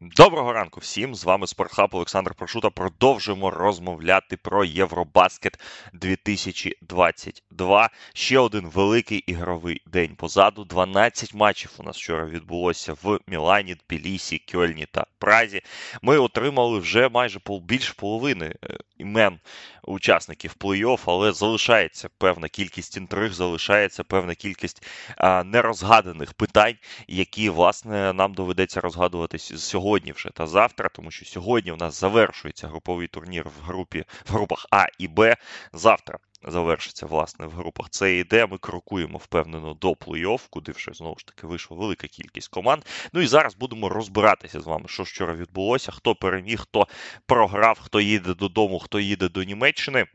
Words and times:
Доброго 0.00 0.52
ранку 0.52 0.80
всім! 0.80 1.14
З 1.14 1.24
вами 1.24 1.46
Спортхаб 1.46 1.94
Олександр 1.94 2.34
Прошута. 2.34 2.70
Продовжуємо 2.70 3.50
розмовляти 3.50 4.36
про 4.36 4.64
Євробаскет 4.64 5.60
2022. 5.92 7.90
Ще 8.14 8.38
один 8.38 8.68
великий 8.68 9.18
ігровий 9.18 9.82
день 9.86 10.16
позаду. 10.16 10.64
12 10.64 11.34
матчів 11.34 11.70
у 11.78 11.82
нас 11.82 11.96
вчора 11.96 12.26
відбулося 12.26 12.92
в 13.02 13.18
Мілані, 13.26 13.74
Тбілісі, 13.74 14.38
Кьольні 14.52 14.86
та 14.92 15.06
Празі. 15.18 15.62
Ми 16.02 16.18
отримали 16.18 16.78
вже 16.78 17.08
майже 17.08 17.40
більше 17.62 17.94
половини 17.96 18.54
е, 18.64 18.78
імен 19.04 19.38
учасників 19.82 20.54
плей-офф, 20.60 21.00
але 21.06 21.32
залишається 21.32 22.08
певна 22.18 22.48
кількість 22.48 22.96
інтриг, 22.96 23.32
залишається 23.32 24.04
певна 24.04 24.34
кількість 24.34 24.86
а, 25.16 25.44
нерозгаданих 25.44 26.32
питань, 26.32 26.76
які 27.08 27.50
власне 27.50 28.12
нам 28.12 28.34
доведеться 28.34 28.80
розгадувати 28.80 29.38
сьогодні 29.38 30.12
вже 30.12 30.30
та 30.30 30.46
завтра, 30.46 30.88
тому 30.88 31.10
що 31.10 31.24
сьогодні 31.24 31.72
у 31.72 31.76
нас 31.76 32.00
завершується 32.00 32.68
груповий 32.68 33.06
турнір 33.06 33.46
в 33.48 33.64
групі 33.66 34.04
в 34.26 34.32
групах 34.32 34.66
А 34.70 34.86
і 34.98 35.08
Б. 35.08 35.36
Завтра. 35.72 36.18
Завершиться, 36.46 37.06
власне, 37.06 37.46
в 37.46 37.52
групах 37.52 37.90
Це 37.90 38.16
іде. 38.16 38.46
Ми 38.46 38.58
крокуємо 38.58 39.18
впевнено 39.18 39.74
до 39.74 39.92
плей-офф, 39.92 40.40
куди 40.50 40.72
вже 40.72 40.92
знову 40.92 41.18
ж 41.18 41.26
таки 41.26 41.46
вийшла 41.46 41.76
велика 41.76 42.06
кількість 42.06 42.48
команд. 42.48 42.82
Ну 43.12 43.20
і 43.20 43.26
зараз 43.26 43.54
будемо 43.54 43.88
розбиратися 43.88 44.60
з 44.60 44.66
вами, 44.66 44.84
що 44.88 45.02
вчора 45.02 45.34
відбулося, 45.34 45.92
хто 45.92 46.14
переміг, 46.14 46.60
хто 46.60 46.88
програв, 47.26 47.78
хто 47.80 48.00
їде 48.00 48.34
додому, 48.34 48.78
хто 48.78 49.00
їде 49.00 49.28
до 49.28 49.44
Німеччини. 49.44 50.06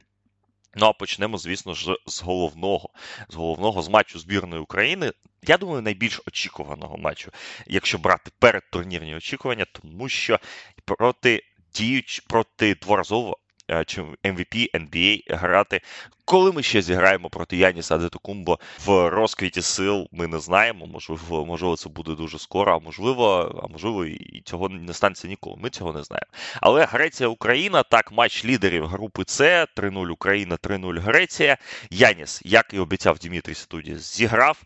Ну 0.76 0.86
а 0.86 0.94
почнемо, 0.94 1.38
звісно 1.38 1.74
ж, 1.74 1.96
з 2.08 2.22
головного 2.22 2.90
з 3.30 3.36
головного 3.36 3.82
з 3.82 3.90
матчу 3.90 4.20
збірної 4.20 4.62
України. 4.62 5.12
Я 5.44 5.58
думаю, 5.58 5.82
найбільш 5.82 6.22
очікуваного 6.28 6.98
матчу, 6.98 7.32
якщо 7.68 7.98
брати 7.98 8.32
передтурнірні 8.40 9.16
очікування, 9.16 9.66
тому 9.72 10.10
що 10.10 10.40
проти 10.86 11.44
діюч 11.74 12.20
проти 12.20 12.76
дворазово 12.76 13.38
чи 13.86 14.02
MVP 14.02 14.68
NBA 14.74 15.22
грати. 15.28 15.82
Коли 16.26 16.52
ми 16.52 16.64
ще 16.64 16.82
зіграємо 16.82 17.30
проти 17.30 17.58
Яніса 17.58 17.96
Адетокумбо 17.96 18.60
в 18.86 19.10
розквіті 19.10 19.62
сил, 19.62 20.08
ми 20.12 20.28
не 20.28 20.40
знаємо. 20.40 20.86
Можливо, 20.86 21.46
можливо, 21.46 21.76
це 21.76 21.90
буде 21.90 22.16
дуже 22.16 22.40
скоро, 22.40 22.76
а 22.76 22.80
можливо, 22.80 23.56
а 23.64 23.68
можливо, 23.68 24.06
і 24.06 24.42
цього 24.46 24.70
не 24.70 24.94
станеться 24.94 25.28
ніколи. 25.28 25.56
Ми 25.60 25.70
цього 25.70 25.94
не 25.94 26.04
знаємо. 26.04 26.28
Але 26.62 26.86
Греція 26.86 27.30
Україна 27.30 27.84
так, 27.84 28.12
матч 28.12 28.46
лідерів 28.46 28.86
групи 28.86 29.24
С 29.28 29.66
3-0 29.76 30.10
Україна, 30.10 30.56
3-0 30.56 31.00
Греція. 31.00 31.58
Яніс, 31.90 32.42
як 32.46 32.74
і 32.74 32.80
обіцяв 32.80 33.18
Дімітрій 33.18 33.56
Студі, 33.56 33.96
зіграв 33.96 34.64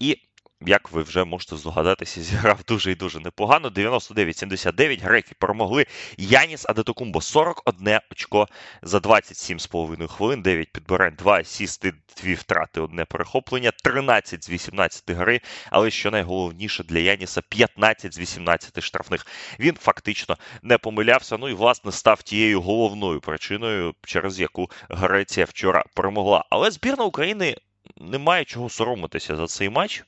і 0.00 0.18
як 0.66 0.92
ви 0.92 1.02
вже 1.02 1.24
можете 1.24 1.56
здогадатися, 1.56 2.22
зіграв 2.22 2.60
дуже 2.68 2.90
і 2.90 2.94
дуже 2.94 3.20
непогано. 3.20 3.68
99-79 3.68 5.02
греки 5.02 5.34
перемогли. 5.38 5.86
Яніс 6.18 6.66
Адетокумбо 6.68 7.20
41 7.20 7.98
очко 8.12 8.48
за 8.82 8.98
27,5 8.98 10.08
хвилин, 10.08 10.42
9 10.42 10.72
підбирань, 10.72 11.14
2 11.18 11.38
асісти, 11.38 11.92
2 12.22 12.34
втрати, 12.34 12.80
одне 12.80 13.04
перехоплення, 13.04 13.70
13 13.84 14.44
з 14.44 14.50
18 14.50 15.10
гри. 15.10 15.40
Але 15.70 15.90
що 15.90 16.10
найголовніше 16.10 16.84
для 16.84 16.98
Яніса 16.98 17.42
15 17.48 18.14
з 18.14 18.18
18 18.18 18.82
штрафних. 18.82 19.26
Він 19.60 19.74
фактично 19.74 20.36
не 20.62 20.78
помилявся. 20.78 21.36
Ну 21.38 21.48
і 21.48 21.54
власне 21.54 21.92
став 21.92 22.22
тією 22.22 22.60
головною 22.60 23.20
причиною, 23.20 23.94
через 24.02 24.40
яку 24.40 24.70
Греція 24.88 25.46
вчора 25.46 25.84
перемогла. 25.94 26.44
Але 26.50 26.70
збірна 26.70 27.04
України 27.04 27.56
немає 27.96 28.44
чого 28.44 28.68
соромитися 28.68 29.36
за 29.36 29.46
цей 29.46 29.68
матч. 29.68 30.04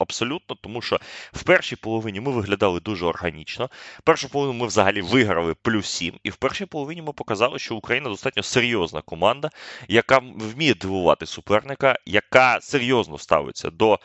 Абсолютно, 0.00 0.56
тому 0.60 0.82
що 0.82 1.00
в 1.32 1.42
першій 1.42 1.76
половині 1.76 2.20
ми 2.20 2.32
виглядали 2.32 2.80
дуже 2.80 3.06
органічно. 3.06 3.70
Першу 4.04 4.28
половину 4.28 4.58
ми 4.58 4.66
взагалі 4.66 5.02
виграли 5.02 5.54
плюс 5.54 5.86
7. 5.86 6.14
І 6.22 6.30
в 6.30 6.36
першій 6.36 6.66
половині 6.66 7.02
ми 7.02 7.12
показали, 7.12 7.58
що 7.58 7.76
Україна 7.76 8.08
достатньо 8.08 8.42
серйозна 8.42 9.02
команда, 9.02 9.50
яка 9.88 10.18
вміє 10.18 10.74
дивувати 10.74 11.26
суперника, 11.26 11.96
яка 12.06 12.60
серйозно 12.60 13.18
ставиться 13.18 13.70
до 13.70 13.98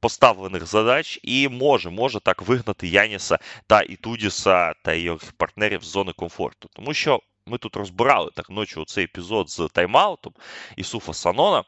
поставлених 0.00 0.66
задач 0.66 1.20
і 1.22 1.48
може 1.48 1.90
може 1.90 2.20
так 2.20 2.42
вигнати 2.42 2.88
Яніса 2.88 3.38
та 3.66 3.82
Ітудіса 3.82 4.72
та 4.84 4.94
їх 4.94 5.32
партнерів 5.36 5.84
з 5.84 5.86
зони 5.86 6.12
комфорту. 6.12 6.68
Тому 6.72 6.94
що 6.94 7.20
ми 7.46 7.58
тут 7.58 7.76
розбирали 7.76 8.30
так 8.34 8.50
ночі 8.50 8.84
цей 8.86 9.04
епізод 9.04 9.50
з 9.50 9.60
тайм-аутом 9.60 10.32
Ісуфа 10.76 11.14
Санона 11.14 11.64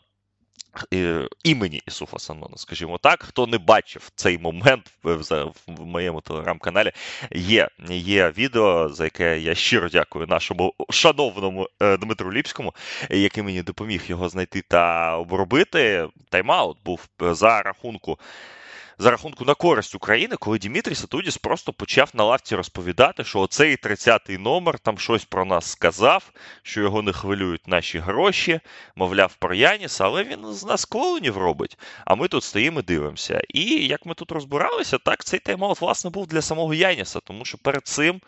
імені 1.45 1.83
Ісуфа 1.87 2.19
Санона, 2.19 2.57
скажімо 2.57 2.99
так. 2.99 3.23
Хто 3.23 3.47
не 3.47 3.59
бачив 3.59 4.11
цей 4.15 4.39
момент 4.39 4.91
в, 5.03 5.53
моєму 5.67 6.21
телеграм-каналі, 6.21 6.93
є 7.31 7.69
є 7.91 8.33
відео, 8.39 8.89
за 8.89 9.05
яке 9.05 9.41
я 9.41 9.55
щиро 9.55 9.89
дякую 9.89 10.27
нашому 10.27 10.75
шановному 10.91 11.69
е, 11.81 11.97
Дмитру 11.97 12.33
Ліпському, 12.33 12.75
який 13.11 13.43
мені 13.43 13.63
допоміг 13.63 14.03
його 14.07 14.29
знайти 14.29 14.63
та 14.69 15.17
обробити. 15.17 16.09
Тайм-аут 16.31 16.77
був 16.85 17.09
за 17.21 17.63
рахунку 17.63 18.19
за 18.99 19.11
рахунку 19.11 19.45
на 19.45 19.55
користь 19.55 19.95
України, 19.95 20.37
коли 20.37 20.59
Дімітрій 20.59 20.95
Сатудіс 20.95 21.37
просто 21.37 21.73
почав 21.73 22.11
на 22.15 22.25
лавці 22.25 22.57
розповідати, 22.57 23.25
що 23.25 23.41
оцей 23.41 23.77
30-й 23.77 24.39
номер 24.39 24.79
там 24.79 24.99
щось 24.99 25.25
про 25.25 25.45
нас 25.45 25.71
сказав, 25.71 26.31
що 26.63 26.81
його 26.81 27.03
не 27.03 27.13
хвилюють 27.13 27.69
наші 27.69 27.99
гроші, 27.99 28.61
мовляв, 28.97 29.35
про 29.35 29.55
Яніса, 29.55 30.05
але 30.05 30.25
він 30.25 30.53
з 30.53 30.65
нас 30.65 30.85
клоунів 30.85 31.39
робить. 31.39 31.79
А 32.05 32.15
ми 32.15 32.29
тут 32.29 32.45
стоїмо 32.45 32.81
і 32.81 32.83
дивимося. 32.83 33.43
І 33.49 33.65
як 33.87 34.07
ми 34.07 34.15
тут 34.15 34.33
розбиралися, 34.33 34.99
так 34.99 35.25
цей 35.25 35.41
тайм-аут, 35.41 35.81
власне, 35.81 36.11
був 36.11 36.27
для 36.27 36.43
самого 36.43 36.75
Яніса, 36.75 37.21
тому 37.21 37.45
що 37.45 37.59
перед 37.59 37.87
цим, 37.87 38.21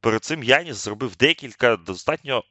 перед 0.00 0.24
цим 0.24 0.42
Яніс 0.42 0.76
зробив 0.76 1.16
декілька 1.16 1.76
достатньо 1.76 2.44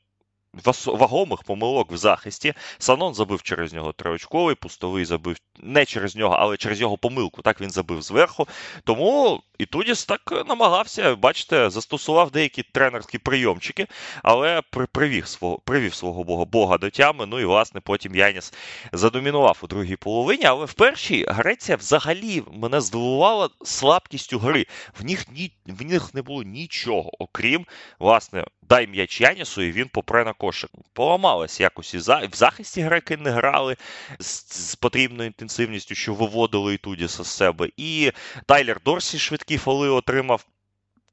вагомих 0.86 1.44
помилок 1.44 1.92
в 1.92 1.98
захисті. 1.98 2.54
Санон 2.78 3.14
забив 3.14 3.44
через 3.44 3.74
нього 3.74 3.94
триочковий, 3.94 4.56
пустовий 4.56 5.06
забив 5.06 5.38
не 5.60 5.86
через 5.86 6.16
нього, 6.16 6.36
але 6.40 6.58
через 6.58 6.82
його 6.82 6.98
помилку. 6.98 7.42
Так 7.42 7.62
він 7.62 7.70
забив 7.70 8.02
зверху. 8.02 8.48
Тому 8.84 9.42
і 9.58 9.66
Тудіс 9.66 10.06
так 10.06 10.46
намагався, 10.48 11.16
бачите, 11.16 11.70
застосував 11.70 12.32
деякі 12.32 12.64
тренерські 12.64 13.18
прийомчики, 13.18 13.88
але 14.24 14.62
привів 14.92 15.28
свого 15.28 15.60
привів 15.60 15.94
свого 15.94 16.24
бога 16.24 16.46
бога 16.46 16.78
до 16.78 16.90
тями. 16.90 17.26
Ну 17.26 17.40
і 17.40 17.46
власне 17.46 17.82
потім 17.82 18.16
Яніс 18.16 18.54
задомінував 18.92 19.60
у 19.62 19.68
другій 19.68 19.96
половині. 19.96 20.44
Але 20.46 20.66
в 20.66 20.74
першій 20.74 21.26
Греція 21.28 21.78
взагалі 21.78 22.44
мене 22.54 22.82
здивувала 22.82 23.50
слабкістю 23.64 24.40
гри. 24.40 24.66
В 25.00 25.06
них 25.06 25.26
ні 25.32 25.52
в 25.66 25.86
них 25.86 26.14
не 26.14 26.22
було 26.22 26.44
нічого, 26.44 27.12
окрім 27.20 27.66
власне 28.00 28.46
дай 28.62 28.88
м'яч 28.88 29.22
Янісу, 29.22 29.62
і 29.62 29.72
він 29.72 29.88
попре 29.88 30.26
на 30.26 30.34
кошик. 30.42 30.72
Поламалось 30.94 31.60
якось 31.60 31.94
і 31.94 31.98
в 31.98 32.36
захисті 32.36 32.82
греки 32.82 33.18
не 33.18 33.32
грали 33.32 33.76
з 34.20 34.76
потрібною 34.76 35.28
інтенсивністю, 35.28 35.96
що 35.96 36.14
виводили 36.14 36.74
і 36.74 36.78
Ітудіса 36.78 37.24
з 37.24 37.28
себе. 37.28 37.70
І 37.78 38.12
Тайлер 38.46 38.82
Дорсі 38.86 39.20
швидкі 39.20 39.58
фоли 39.58 39.90
отримав. 39.90 40.46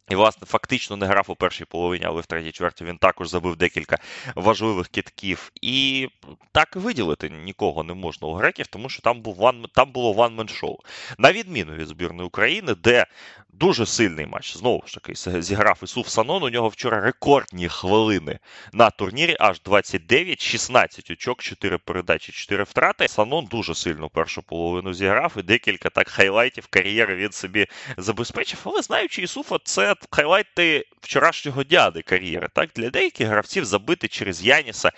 І, 0.09 0.15
власне, 0.15 0.47
фактично 0.47 0.97
не 0.97 1.07
грав 1.07 1.25
у 1.29 1.35
першій 1.35 1.65
половині, 1.65 2.05
але 2.05 2.21
в 2.21 2.27
третій 2.27 2.53
чверті 2.53 2.85
він 2.85 2.99
також 2.99 3.29
забив 3.29 3.57
декілька 3.57 3.99
важливих 4.35 4.89
китків. 4.89 5.53
І 5.63 6.09
так 6.53 6.77
виділити 6.77 7.31
нікого 7.45 7.83
не 7.83 7.95
можна 7.95 8.29
у 8.29 8.35
греків, 8.35 8.67
тому 8.67 8.89
що 8.89 9.03
там 9.03 9.21
був 9.21 9.37
one, 9.37 9.67
там 9.75 9.93
було 9.93 10.13
one-man-show. 10.13 10.77
На 11.19 11.33
відміну 11.33 11.73
від 11.73 11.89
збірної 11.89 12.27
України, 12.27 12.75
де 12.75 13.07
дуже 13.53 13.87
сильний 13.87 14.27
матч, 14.27 14.57
знову 14.57 14.83
ж 14.87 14.95
таки, 14.95 15.43
зіграв 15.43 15.81
Іссуф 15.83 16.09
Санон. 16.09 16.43
У 16.43 16.51
нього 16.51 16.69
вчора 16.69 17.01
рекордні 17.01 17.69
хвилини 17.69 18.39
на 18.73 18.91
турнірі, 18.91 19.37
аж 19.41 19.61
29, 19.61 20.41
16 20.41 21.11
очок, 21.11 21.43
4 21.43 21.79
передачі, 21.79 22.33
4 22.33 22.65
втрати. 22.65 23.09
Санон 23.09 23.45
дуже 23.45 23.75
сильно 23.75 24.09
першу 24.09 24.43
половину 24.43 24.95
зіграв, 24.95 25.33
і 25.37 25.43
декілька 25.43 25.91
так 25.91 26.09
хайлайтів 26.09 26.67
кар'єри 26.67 27.17
він 27.17 27.33
собі 27.33 27.67
забезпечив. 27.97 28.61
Але 28.65 28.83
знаючи 28.83 29.23
Ісуфа, 29.23 29.57
це 29.65 29.95
хайлайти 30.11 30.85
вчорашнього 31.01 31.65
дяди 31.65 32.03
кар'єри. 32.03 32.49
Так, 32.55 32.71
Для 32.77 32.91
деяких 32.91 33.29
гравців 33.29 33.65
забити 33.65 34.09
через 34.09 34.45
Яніса 34.45 34.93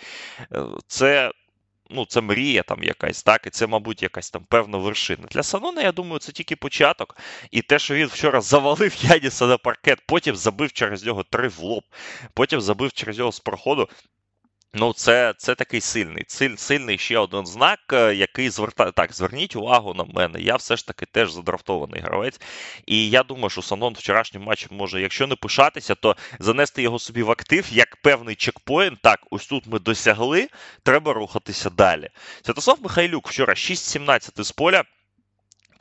е, 0.52 0.62
це. 0.86 1.32
Ну, 1.92 2.06
це 2.06 2.20
мрія 2.20 2.62
там 2.62 2.82
якась, 2.82 3.22
так, 3.22 3.46
і 3.46 3.50
це, 3.50 3.66
мабуть, 3.66 4.02
якась 4.02 4.30
там 4.30 4.44
певна 4.48 4.78
вершина. 4.78 5.26
Для 5.30 5.42
Санона, 5.42 5.82
я 5.82 5.92
думаю, 5.92 6.18
це 6.18 6.32
тільки 6.32 6.56
початок. 6.56 7.16
І 7.50 7.62
те, 7.62 7.78
що 7.78 7.94
він 7.94 8.06
вчора 8.06 8.40
завалив 8.40 8.96
Яніса 9.04 9.46
на 9.46 9.58
паркет, 9.58 9.98
потім 10.06 10.36
забив 10.36 10.72
через 10.72 11.04
нього 11.04 11.22
три 11.22 11.48
в 11.48 11.58
лоб, 11.58 11.82
потім 12.34 12.60
забив 12.60 12.92
через 12.92 13.18
нього 13.18 13.32
з 13.32 13.40
проходу. 13.40 13.88
Ну, 14.74 14.92
це 14.92 15.34
це 15.38 15.54
такий 15.54 15.80
сильний, 15.80 16.24
сильний 16.56 16.98
ще 16.98 17.18
один 17.18 17.46
знак, 17.46 17.78
е, 17.92 18.14
який 18.14 18.50
звертає. 18.50 18.92
Так, 18.92 19.12
зверніть 19.12 19.56
увагу 19.56 19.94
на 19.94 20.04
мене. 20.04 20.40
Я 20.40 20.56
все 20.56 20.76
ж 20.76 20.86
таки 20.86 21.06
теж 21.06 21.32
задрафтований 21.32 22.00
гравець. 22.00 22.40
І 22.86 23.10
я 23.10 23.22
думаю, 23.22 23.50
що 23.50 23.62
Санон 23.62 23.94
вчорашнім 23.94 24.42
матчем 24.42 24.76
може, 24.76 25.00
якщо 25.00 25.26
не 25.26 25.36
пишатися, 25.36 25.94
то 25.94 26.16
занести 26.38 26.82
його 26.82 26.98
собі 26.98 27.22
в 27.22 27.30
актив 27.30 27.66
як 27.70 27.96
певний 27.96 28.34
чекпоінт. 28.34 29.02
Так, 29.02 29.20
ось 29.30 29.46
тут 29.46 29.66
ми 29.66 29.78
досягли, 29.78 30.48
треба 30.82 31.12
рухатися 31.12 31.70
далі. 31.70 32.08
Святослав 32.42 32.78
Михайлюк 32.82 33.28
вчора 33.28 33.54
6-17 33.54 34.42
з 34.44 34.52
поля. 34.52 34.84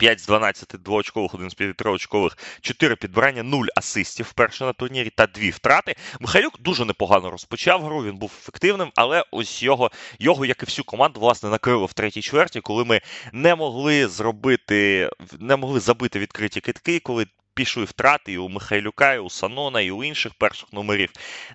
5 0.00 0.20
з 0.20 0.26
12 0.26 0.74
двоочкових, 0.84 1.34
1 1.34 1.50
з 1.50 1.54
5 1.54 1.86
очкових, 1.86 2.38
4 2.60 2.96
підбирання, 2.96 3.42
0 3.42 3.66
асистів 3.76 4.26
вперше 4.26 4.64
на 4.64 4.72
турнірі 4.72 5.10
та 5.10 5.26
2 5.26 5.50
втрати. 5.50 5.96
Михайлюк 6.20 6.60
дуже 6.60 6.84
непогано 6.84 7.30
розпочав 7.30 7.84
гру, 7.84 8.04
він 8.04 8.16
був 8.16 8.32
ефективним, 8.42 8.92
але 8.94 9.24
ось 9.30 9.62
його, 9.62 9.90
його 10.18 10.44
як 10.44 10.62
і 10.62 10.66
всю 10.66 10.84
команду, 10.84 11.20
власне, 11.20 11.50
накрило 11.50 11.86
в 11.86 11.92
третій 11.92 12.22
чверті, 12.22 12.60
коли 12.60 12.84
ми 12.84 13.00
не 13.32 13.54
могли 13.54 14.08
зробити, 14.08 15.10
не 15.38 15.56
могли 15.56 15.80
забити 15.80 16.18
відкриті 16.18 16.60
китки, 16.60 17.00
коли 17.00 17.26
пішли 17.54 17.84
втрати 17.84 18.32
і 18.32 18.38
у 18.38 18.48
Михайлюка, 18.48 19.14
і 19.14 19.18
у 19.18 19.30
Санона, 19.30 19.80
і 19.80 19.90
у 19.90 20.04
інших 20.04 20.34
перших 20.34 20.72
номерів. 20.72 21.10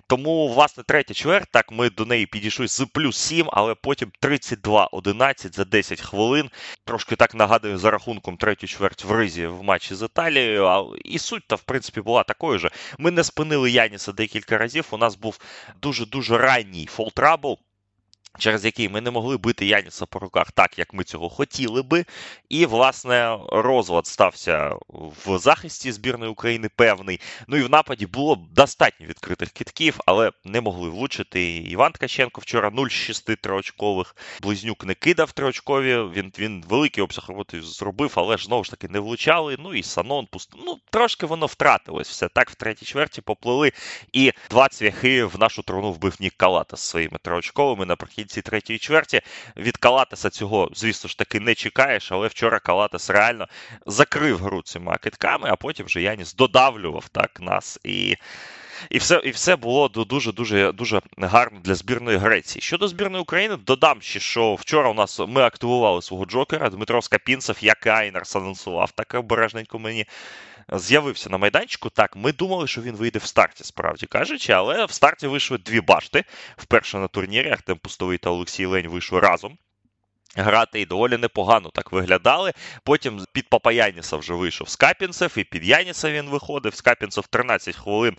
Тому, 0.06 0.48
власне, 0.48 0.82
третя 0.86 1.14
чверть, 1.14 1.48
так 1.50 1.72
ми 1.72 1.90
до 1.90 2.04
неї 2.04 2.26
підійшли 2.26 2.68
з 2.68 2.86
плюс 2.92 3.16
7, 3.16 3.48
але 3.52 3.74
потім 3.74 4.12
32-11 4.22 5.54
за 5.56 5.64
10 5.64 6.00
хвилин. 6.00 6.50
Трошки 6.84 7.16
так 7.16 7.34
нагадую 7.34 7.78
за 7.78 7.90
рахунком 7.90 8.36
третю 8.36 8.66
чверть 8.66 9.04
в 9.04 9.12
ризі 9.12 9.46
в 9.46 9.62
матчі 9.62 9.94
з 9.94 10.02
Італією. 10.02 10.94
І 11.04 11.18
суть, 11.18 11.46
та 11.46 11.56
в 11.56 11.62
принципі, 11.62 12.00
була 12.00 12.22
такою 12.22 12.58
ж. 12.58 12.70
Ми 12.98 13.10
не 13.10 13.24
спинили 13.24 13.70
Яніса 13.70 14.12
декілька 14.12 14.58
разів. 14.58 14.86
У 14.90 14.96
нас 14.96 15.16
був 15.16 15.38
дуже-дуже 15.82 16.38
ранній 16.38 16.86
фолтрабл 16.86 17.58
через 18.38 18.64
який 18.64 18.88
ми 18.88 19.00
не 19.00 19.10
могли 19.10 19.36
бити 19.36 19.66
Яніса 19.66 20.06
по 20.06 20.18
руках 20.18 20.52
так, 20.52 20.78
як 20.78 20.94
ми 20.94 21.04
цього 21.04 21.28
хотіли 21.28 21.82
би. 21.82 22.04
І, 22.48 22.66
власне, 22.66 23.38
розлад 23.48 24.06
стався 24.06 24.76
в 25.26 25.38
захисті 25.38 25.92
збірної 25.92 26.30
України 26.30 26.68
певний. 26.76 27.20
Ну 27.46 27.56
і 27.56 27.62
в 27.62 27.70
нападі 27.70 28.06
було 28.06 28.46
достатньо 28.52 29.06
відкритих 29.06 29.50
китків, 29.50 30.00
але 30.06 30.30
не 30.44 30.60
могли 30.60 30.90
влучити. 30.90 31.56
Іван 31.56 31.92
Ткаченко 31.92 32.40
вчора 32.40 32.70
0 32.70 32.86
з 32.86 32.92
6 32.92 33.36
триочкових. 33.36 34.16
Близнюк 34.42 34.84
не 34.84 34.94
кидав 34.94 35.32
триочкові. 35.32 35.96
Він 35.96 36.32
він 36.38 36.64
великий 36.68 37.04
обсяг 37.04 37.24
роботи 37.28 37.62
зробив, 37.62 38.12
але 38.14 38.36
ж 38.36 38.44
знову 38.44 38.64
ж 38.64 38.70
таки 38.70 38.88
не 38.88 39.00
влучали. 39.00 39.56
Ну 39.58 39.74
і 39.74 39.82
Санон 39.82 40.26
пустив. 40.26 40.60
Ну, 40.66 40.78
трошки 40.90 41.26
воно 41.26 41.46
втратилось. 41.46 42.08
Все 42.08 42.28
так 42.28 42.50
в 42.50 42.54
третій 42.54 42.86
чверті 42.86 43.20
поплили. 43.20 43.72
І 44.12 44.32
два 44.50 44.68
цвяхи 44.68 45.24
в 45.24 45.38
нашу 45.38 45.62
трону 45.62 45.92
вбив 45.92 46.16
Нік 46.20 46.34
Калата 46.36 46.76
з 46.76 46.80
своїми 46.80 47.18
триочковими 47.22 47.86
наприкінці 47.86 48.25
наприкінці 48.26 48.42
третьої 48.42 48.78
чверті. 48.78 49.20
Від 49.56 49.76
Калатеса 49.76 50.30
цього, 50.30 50.70
звісно 50.74 51.08
ж 51.08 51.18
таки, 51.18 51.40
не 51.40 51.54
чекаєш, 51.54 52.12
але 52.12 52.28
вчора 52.28 52.58
Калатес 52.58 53.10
реально 53.10 53.48
закрив 53.86 54.38
гру 54.38 54.62
цими 54.62 54.96
китками, 55.02 55.48
а 55.50 55.56
потім 55.56 55.86
вже 55.86 56.02
Яніс 56.02 56.34
додавлював 56.34 57.08
так 57.08 57.40
нас. 57.40 57.78
І 57.84 58.16
і 58.90 58.98
все 58.98 59.20
і 59.24 59.30
все 59.30 59.56
було 59.56 59.88
дуже 59.88 60.32
дуже 60.32 60.72
дуже 60.72 61.00
гарно 61.18 61.60
для 61.64 61.74
збірної 61.74 62.18
Греції. 62.18 62.62
Щодо 62.62 62.88
збірної 62.88 63.22
України, 63.22 63.56
додам 63.56 64.02
ще, 64.02 64.20
що 64.20 64.54
вчора 64.54 64.90
у 64.90 64.94
нас 64.94 65.20
ми 65.28 65.42
активували 65.42 66.02
свого 66.02 66.24
Джокера. 66.26 66.70
Дмитро 66.70 67.02
Скапінцев, 67.02 67.56
як 67.60 67.86
і 67.86 67.88
Айнерс 67.88 68.36
анонсував, 68.36 68.90
так 68.90 69.14
обережненько 69.14 69.78
мені 69.78 70.06
з'явився 70.72 71.30
на 71.30 71.38
майданчику. 71.38 71.90
Так, 71.90 72.16
ми 72.16 72.32
думали, 72.32 72.66
що 72.66 72.82
він 72.82 72.96
вийде 72.96 73.18
в 73.18 73.24
старті, 73.24 73.64
справді 73.64 74.06
кажучи, 74.06 74.52
але 74.52 74.84
в 74.84 74.90
старті 74.90 75.26
вийшли 75.26 75.58
дві 75.58 75.80
башти. 75.80 76.24
Вперше 76.56 76.98
на 76.98 77.08
турнірі 77.08 77.50
Артем 77.50 77.78
Пустовий 77.78 78.18
та 78.18 78.30
Олексій 78.30 78.66
Лень 78.66 78.88
вийшли 78.88 79.20
разом. 79.20 79.58
Грати 80.36 80.80
і 80.80 80.86
доволі 80.86 81.16
непогано 81.16 81.70
так 81.74 81.92
виглядали. 81.92 82.52
Потім 82.84 83.24
під 83.32 83.48
Папа 83.48 83.72
Яніса 83.72 84.16
вже 84.16 84.34
вийшов 84.34 84.68
Скапінцев, 84.68 85.32
і 85.36 85.44
під 85.44 85.64
Яніса 85.64 86.10
він 86.10 86.30
виходив. 86.30 86.74
Скапінцев 86.74 87.26
13 87.26 87.76
хвилин 87.76 88.16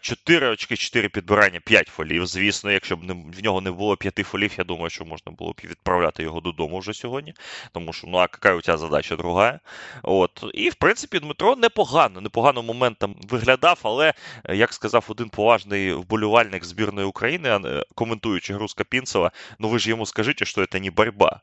4 0.00 0.48
очки, 0.48 0.76
4 0.76 1.08
підбирання, 1.08 1.60
5 1.60 1.88
фолів. 1.88 2.26
Звісно, 2.26 2.70
якщо 2.70 2.96
б 2.96 3.00
в 3.36 3.42
нього 3.42 3.60
не 3.60 3.70
було 3.70 3.96
5 3.96 4.16
фолів, 4.16 4.52
я 4.58 4.64
думаю, 4.64 4.90
що 4.90 5.04
можна 5.04 5.32
було 5.32 5.52
б 5.52 5.60
відправляти 5.64 6.22
його 6.22 6.40
додому 6.40 6.78
вже 6.78 6.94
сьогодні. 6.94 7.34
Тому 7.72 7.92
що, 7.92 8.06
ну, 8.06 8.18
а 8.18 8.20
яка 8.20 8.54
у 8.54 8.60
тебе 8.60 8.78
задача 8.78 9.16
друга? 9.16 9.60
От. 10.02 10.44
І, 10.54 10.70
в 10.70 10.74
принципі, 10.74 11.18
Дмитро 11.18 11.56
непогано, 11.56 12.20
непогано 12.20 12.62
моментом 12.62 13.16
виглядав, 13.28 13.80
але, 13.82 14.14
як 14.48 14.72
сказав 14.72 15.04
один 15.08 15.28
поважний 15.28 15.92
вболівальник 15.92 16.64
збірної 16.64 17.06
України, 17.06 17.60
коментуючи 17.94 18.54
гру 18.54 18.68
Скапінцева, 18.68 19.30
ну 19.58 19.68
ви 19.68 19.78
ж 19.78 19.90
йому 19.90 20.06
скажіть, 20.06 20.46
що 20.46 20.66
це 20.66 20.80
не 20.80 20.90
боротьба 20.90 21.40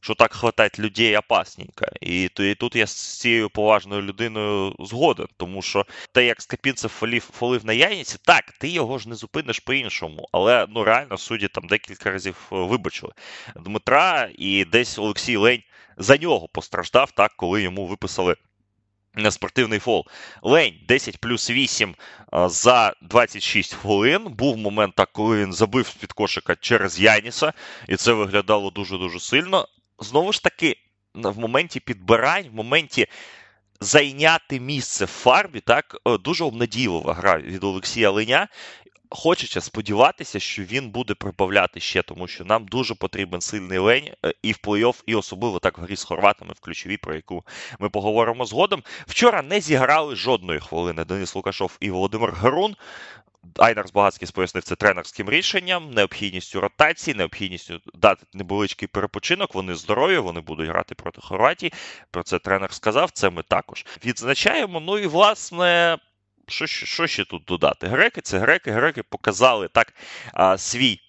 що 0.00 0.14
так 0.14 0.34
хватать 0.34 0.78
людей 0.78 1.16
опасненько. 1.16 1.86
І, 2.00 2.30
і 2.38 2.54
тут 2.54 2.76
я 2.76 2.86
з 2.86 3.18
цією 3.18 3.50
поважною 3.50 4.02
людиною 4.02 4.76
згоден, 4.78 5.26
тому 5.36 5.62
що 5.62 5.86
те, 6.12 6.24
як 6.24 6.42
Скапінцев 6.42 6.90
фолів, 6.90 7.22
фолив 7.22 7.66
на 7.66 7.72
Яніці, 7.72 8.18
так, 8.22 8.52
ти 8.60 8.68
його 8.68 8.98
ж 8.98 9.08
не 9.08 9.14
зупиниш 9.14 9.58
по-іншому. 9.58 10.28
Але 10.32 10.66
ну 10.68 10.84
реально 10.84 11.18
судді 11.18 11.48
там 11.48 11.66
декілька 11.66 12.10
разів 12.10 12.36
е, 12.52 12.56
вибачили 12.56 13.12
Дмитра, 13.56 14.30
і 14.38 14.64
десь 14.64 14.98
Олексій 14.98 15.36
Лень 15.36 15.62
за 15.96 16.16
нього 16.16 16.48
постраждав, 16.48 17.10
так, 17.10 17.32
коли 17.36 17.62
йому 17.62 17.86
виписали. 17.86 18.36
На 19.14 19.30
спортивний 19.30 19.78
фол. 19.78 20.06
Лень 20.42 20.74
10 20.88 21.18
плюс 21.20 21.50
8 21.50 21.94
е, 22.34 22.48
за 22.48 22.94
26 23.02 23.74
хвилин. 23.74 24.24
Був 24.24 24.56
момент, 24.56 24.94
так, 24.94 25.08
коли 25.12 25.36
він 25.36 25.52
забив 25.52 25.86
з-під 25.86 26.12
кошика 26.12 26.56
через 26.60 27.00
Яніса, 27.00 27.52
і 27.88 27.96
це 27.96 28.12
виглядало 28.12 28.70
дуже-дуже 28.70 29.20
сильно 29.20 29.68
знову 29.98 30.32
ж 30.32 30.42
таки, 30.42 30.76
в 31.14 31.38
моменті 31.38 31.80
підбирань, 31.80 32.48
в 32.48 32.54
моменті 32.54 33.06
зайняти 33.80 34.60
місце 34.60 35.04
в 35.04 35.08
фарбі, 35.08 35.60
так, 35.60 35.96
е, 36.06 36.18
дуже 36.18 36.44
обнадійлива 36.44 37.14
гра 37.14 37.38
від 37.38 37.64
Олексія 37.64 38.10
Леня. 38.10 38.48
Хочеться 39.10 39.60
сподіватися, 39.60 40.40
що 40.40 40.62
він 40.62 40.90
буде 40.90 41.14
прибавляти 41.14 41.80
ще, 41.80 42.02
тому 42.02 42.28
що 42.28 42.44
нам 42.44 42.66
дуже 42.66 42.94
потрібен 42.94 43.40
сильний 43.40 43.78
лень 43.78 44.10
е, 44.24 44.34
і 44.42 44.52
в 44.52 44.58
плей-офф, 44.64 45.02
і 45.06 45.14
особливо 45.14 45.58
так 45.58 45.78
в 45.78 45.80
грі 45.82 45.96
з 45.96 46.04
хорватами 46.04 46.52
в 46.56 46.60
ключовій, 46.60 46.96
про 46.96 47.14
яку 47.14 47.44
ми 47.78 47.90
поговоримо 47.90 48.44
згодом. 48.44 48.82
Вчора 49.06 49.42
не 49.42 49.60
зіграли 49.60 50.16
жодної 50.16 50.60
хвилини 50.60 51.04
Денис 51.04 51.34
Лукашов 51.34 51.76
і 51.80 51.90
Володимир 51.90 52.32
Гарун. 52.32 52.76
Айнарс 53.58 53.92
Багацький 53.92 54.28
пояснив 54.34 54.64
це 54.64 54.76
тренерським 54.76 55.30
рішенням, 55.30 55.90
необхідністю 55.90 56.60
ротації, 56.60 57.14
необхідністю 57.14 57.80
дати 57.94 58.26
невеличкий 58.32 58.88
перепочинок. 58.88 59.54
Вони 59.54 59.74
здорові, 59.74 60.18
вони 60.18 60.40
будуть 60.40 60.68
грати 60.68 60.94
проти 60.94 61.20
Хорватії. 61.20 61.72
Про 62.10 62.22
це 62.22 62.38
тренер 62.38 62.72
сказав. 62.72 63.10
Це 63.10 63.30
ми 63.30 63.42
також 63.42 63.86
відзначаємо. 64.04 64.80
Ну 64.80 64.98
і 64.98 65.06
власне. 65.06 65.98
Що 66.48 66.66
що 66.66 67.06
ще 67.06 67.24
тут 67.24 67.44
додати? 67.44 67.86
Греки 67.86 68.20
це 68.20 68.38
греки. 68.38 68.70
Греки 68.70 69.02
показали 69.02 69.68
так 69.68 69.94
а, 70.32 70.58
свій 70.58 71.00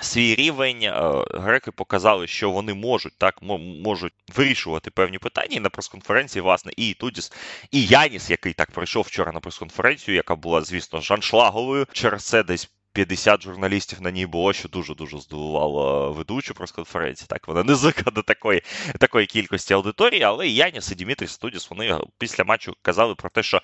свій 0.00 0.34
рівень. 0.34 0.82
Е, 0.82 1.24
греки 1.34 1.70
показали, 1.70 2.26
що 2.26 2.50
вони 2.50 2.74
можуть 2.74 3.18
так 3.18 3.42
можуть 3.42 4.12
вирішувати 4.36 4.90
певні 4.90 5.18
питання 5.18 5.56
і 5.56 5.60
на 5.60 5.70
прес-конференції, 5.70 6.42
власне, 6.42 6.72
і 6.76 6.94
Тудіс, 6.94 7.32
і 7.70 7.86
Яніс, 7.86 8.30
який 8.30 8.52
так 8.52 8.70
прийшов 8.70 9.02
вчора 9.02 9.32
на 9.32 9.40
прес-конференцію, 9.40 10.14
яка 10.14 10.36
була, 10.36 10.62
звісно, 10.62 11.00
жаншлаговою. 11.00 11.86
Через 11.92 12.24
це 12.24 12.42
десь. 12.42 12.70
50 12.94 13.42
журналістів 13.42 14.02
на 14.02 14.10
ній 14.10 14.26
було, 14.26 14.52
що 14.52 14.68
дуже-дуже 14.68 15.18
здивувало 15.18 16.12
ведучу 16.12 16.54
прес-конференції. 16.54 17.26
Так, 17.28 17.48
вона 17.48 17.64
не 17.64 17.74
звикла 17.74 18.12
до 18.12 18.22
такої 18.22 18.62
такої 18.98 19.26
кількості 19.26 19.74
аудиторії, 19.74 20.22
але 20.22 20.48
і 20.48 20.54
Яніс 20.54 20.92
і 20.92 20.94
Дімітрій 20.94 21.26
Студіс 21.26 21.70
вони 21.70 21.98
після 22.18 22.44
матчу 22.44 22.74
казали 22.82 23.14
про 23.14 23.30
те, 23.30 23.42
що 23.42 23.62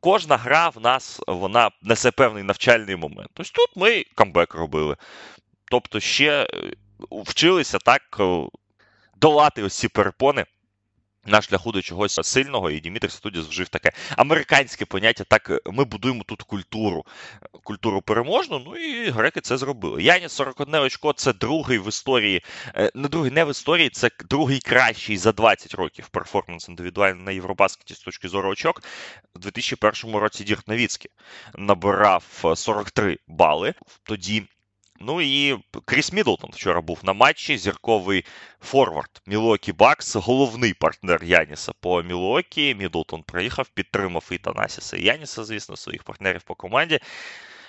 кожна 0.00 0.36
гра 0.36 0.68
в 0.68 0.80
нас 0.80 1.20
вона 1.26 1.70
несе 1.82 2.10
певний 2.10 2.42
навчальний 2.42 2.96
момент. 2.96 3.30
Ось 3.36 3.50
тут 3.50 3.68
ми 3.76 4.04
камбек 4.14 4.54
робили. 4.54 4.96
Тобто 5.70 6.00
ще 6.00 6.42
е, 6.42 6.72
вчилися 7.10 7.78
так 7.78 8.02
е, 8.20 8.46
долати 9.16 9.62
ось 9.62 9.78
ці 9.78 9.88
перепони. 9.88 10.44
На 11.26 11.42
шляху 11.42 11.72
до 11.72 11.82
чогось 11.82 12.20
сильного, 12.22 12.70
і 12.70 12.80
Дімітр 12.80 13.12
Студіс 13.12 13.46
вжив 13.46 13.68
таке 13.68 13.92
американське 14.16 14.84
поняття. 14.84 15.24
Так 15.24 15.50
е, 15.50 15.60
ми 15.66 15.84
будуємо 15.84 16.22
тут 16.26 16.42
культуру, 16.42 17.04
культуру 17.64 18.02
переможну. 18.02 18.62
Ну 18.66 18.76
і 18.76 19.10
греки 19.10 19.40
це 19.40 19.56
зробили. 19.56 20.02
Яніс 20.02 20.32
41 20.32 20.74
очко 20.74 21.12
це 21.12 21.32
другий 21.32 21.78
в 21.78 21.88
історії, 21.88 22.42
не 22.94 23.08
другий 23.08 23.30
не 23.30 23.44
в 23.44 23.50
історії, 23.50 23.90
це 23.90 24.10
другий 24.28 24.58
кращий 24.58 25.16
за 25.16 25.32
20 25.32 25.74
років 25.74 26.08
перформанс 26.08 26.68
індивідуальний 26.68 27.24
на 27.24 27.32
Євробаскеті 27.32 27.94
з 27.94 27.98
точки 27.98 28.28
зору 28.28 28.50
очок. 28.50 28.82
У 29.34 29.38
2001 29.38 30.16
році 30.16 30.44
Дірк 30.44 30.68
Новіцький 30.68 31.10
набирав 31.54 32.24
43 32.56 33.18
бали. 33.26 33.74
Тоді 34.02 34.42
Ну 35.02 35.20
і 35.20 35.58
Кріс 35.84 36.12
Мідлтон 36.12 36.50
вчора 36.52 36.80
був 36.80 37.00
на 37.02 37.12
матчі. 37.12 37.58
Зірковий 37.58 38.24
форвард 38.60 39.22
Мілвокі 39.26 39.72
Бакс, 39.72 40.16
головний 40.16 40.74
партнер 40.74 41.24
Яніса 41.24 41.72
по 41.80 42.02
Мілвокі. 42.02 42.74
Мідлтон 42.74 43.22
приїхав, 43.22 43.68
підтримав 43.68 44.28
і 44.30 44.38
Танасіса 44.38 44.96
і 44.96 45.04
Яніса, 45.04 45.44
звісно, 45.44 45.76
своїх 45.76 46.02
партнерів 46.02 46.42
по 46.42 46.54
команді. 46.54 46.98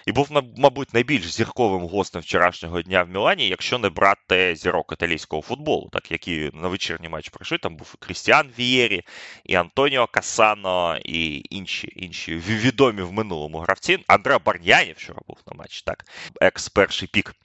І 0.06 0.12
був, 0.12 0.30
мабуть, 0.58 0.94
найбільш 0.94 1.32
зірковим 1.34 1.82
гостем 1.82 2.22
вчорашнього 2.22 2.82
дня 2.82 3.04
в 3.04 3.10
Мілані, 3.10 3.48
якщо 3.48 3.78
не 3.78 3.90
брати 3.90 4.56
зірок 4.56 4.94
італійського 4.94 5.42
футболу, 5.42 5.90
так 5.92 6.12
які 6.12 6.52
на 6.54 6.68
вечірній 6.68 7.10
матч 7.10 7.30
прийшли. 7.30 7.58
Там 7.58 7.76
був 7.76 7.96
і 7.96 8.06
Крістіан 8.06 8.50
Вієрі, 8.60 9.02
і 9.46 9.56
Антоніо 9.56 10.08
Касано, 10.08 10.98
і 11.06 11.44
інші 11.50 11.94
інші 11.96 12.36
відомі 12.36 13.02
в 13.02 13.12
минулому 13.12 13.58
гравці. 13.58 14.00
Андреа 14.08 14.40
Барняні 14.40 14.94
вчора 14.98 15.20
був 15.28 15.38
на 15.48 15.54
матчі, 15.54 15.84
так, 15.86 16.06
екс 16.42 16.70
перший 16.70 17.08
пік 17.08 17.36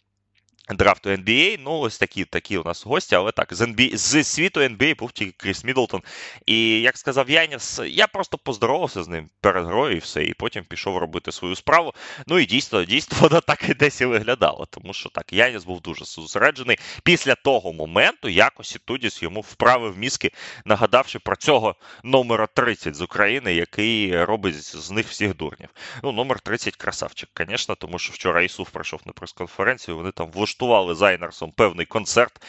драфту 0.74 1.10
NBA. 1.10 1.58
Ну, 1.64 1.78
ось 1.78 1.98
такі 1.98 2.24
такі 2.24 2.58
у 2.58 2.64
нас 2.64 2.86
гості, 2.86 3.14
але 3.14 3.32
так, 3.32 3.54
з 3.54 3.60
NBA, 3.60 3.96
з 3.96 4.24
світу 4.24 4.60
NBA 4.60 4.98
був 4.98 5.12
тільки 5.12 5.34
Кріс 5.36 5.64
Мідлтон. 5.64 6.02
І 6.46 6.80
як 6.80 6.98
сказав 6.98 7.30
Яніс, 7.30 7.80
я 7.86 8.06
просто 8.06 8.38
поздоровався 8.38 9.02
з 9.02 9.08
ним 9.08 9.28
перед 9.40 9.64
грою 9.66 9.96
і 9.96 9.98
все, 9.98 10.24
і 10.24 10.34
потім 10.34 10.64
пішов 10.64 10.98
робити 10.98 11.32
свою 11.32 11.56
справу. 11.56 11.94
Ну 12.26 12.38
і 12.38 12.46
дійсно, 12.46 12.84
дійсно, 12.84 13.18
вона 13.20 13.40
так 13.40 13.68
і 13.68 13.74
десь 13.74 14.00
і 14.00 14.06
виглядала. 14.06 14.66
Тому 14.70 14.94
що 14.94 15.08
так, 15.08 15.32
Яніс 15.32 15.64
був 15.64 15.80
дуже 15.80 16.04
зосереджений. 16.04 16.78
Після 17.04 17.34
того 17.34 17.72
моменту 17.72 18.28
якось 18.28 18.78
Тудіс 18.84 19.22
йому 19.22 19.40
вправив 19.40 19.98
мізки, 19.98 20.30
нагадавши 20.64 21.18
про 21.18 21.36
цього 21.36 21.74
номера 22.02 22.46
30 22.46 22.94
з 22.94 23.00
України, 23.02 23.54
який 23.54 24.24
робить 24.24 24.76
з 24.76 24.90
них 24.90 25.08
всіх 25.08 25.36
дурнів. 25.36 25.68
Ну, 26.02 26.12
номер 26.12 26.40
30 26.40 26.76
красавчик, 26.76 27.28
звісно, 27.48 27.74
тому 27.74 27.98
що 27.98 28.12
вчора 28.12 28.42
Ісуф 28.42 28.70
прийшов 28.70 29.00
на 29.06 29.12
прес-конференцію, 29.12 29.96
вони 29.96 30.10
там 30.10 30.30
влаштували 30.56 30.86
влаштували 30.86 30.94
Зайнерсом 30.94 31.52
певний 31.52 31.86
концерт, 31.86 32.42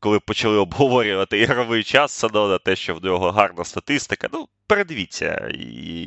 коли 0.00 0.20
почали 0.20 0.58
обговорювати 0.58 1.38
ігровий 1.38 1.84
час 1.84 2.12
Садона, 2.12 2.58
те, 2.58 2.76
що 2.76 2.94
в 2.94 3.04
нього 3.04 3.30
гарна 3.30 3.64
статистика. 3.64 4.28
Ну, 4.32 4.48
передивіться, 4.66 5.48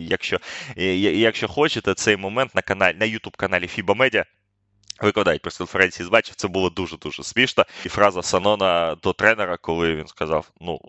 якщо 0.09 0.39
якщо 0.75 1.47
хочете, 1.47 1.93
цей 1.93 2.17
момент 2.17 2.55
на 2.55 2.61
каналі 2.61 2.97
на 2.99 3.05
youtube 3.05 3.35
каналі 3.37 3.65
FIBA 3.65 3.97
Media 3.97 4.25
Викладають 5.01 5.41
прес-конференції 5.41 6.05
з 6.05 6.09
бачив, 6.09 6.35
це 6.35 6.47
було 6.47 6.69
дуже-дуже 6.69 7.23
смішно. 7.23 7.65
І 7.85 7.89
фраза 7.89 8.21
Санона 8.23 8.95
до 8.95 9.13
тренера, 9.13 9.57
коли 9.57 9.95
він 9.95 10.07
сказав: 10.07 10.51
Ну, 10.61 10.79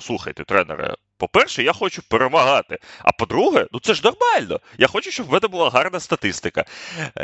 слухайте, 0.00 0.44
тренере, 0.44 0.94
по-перше, 1.22 1.62
я 1.62 1.72
хочу 1.72 2.02
перемагати. 2.02 2.78
А 2.98 3.12
по-друге, 3.12 3.66
ну 3.72 3.80
це 3.80 3.94
ж 3.94 4.02
нормально. 4.04 4.60
Я 4.78 4.86
хочу, 4.86 5.10
щоб 5.10 5.26
в 5.26 5.32
мене 5.32 5.48
була 5.48 5.70
гарна 5.70 6.00
статистика. 6.00 6.64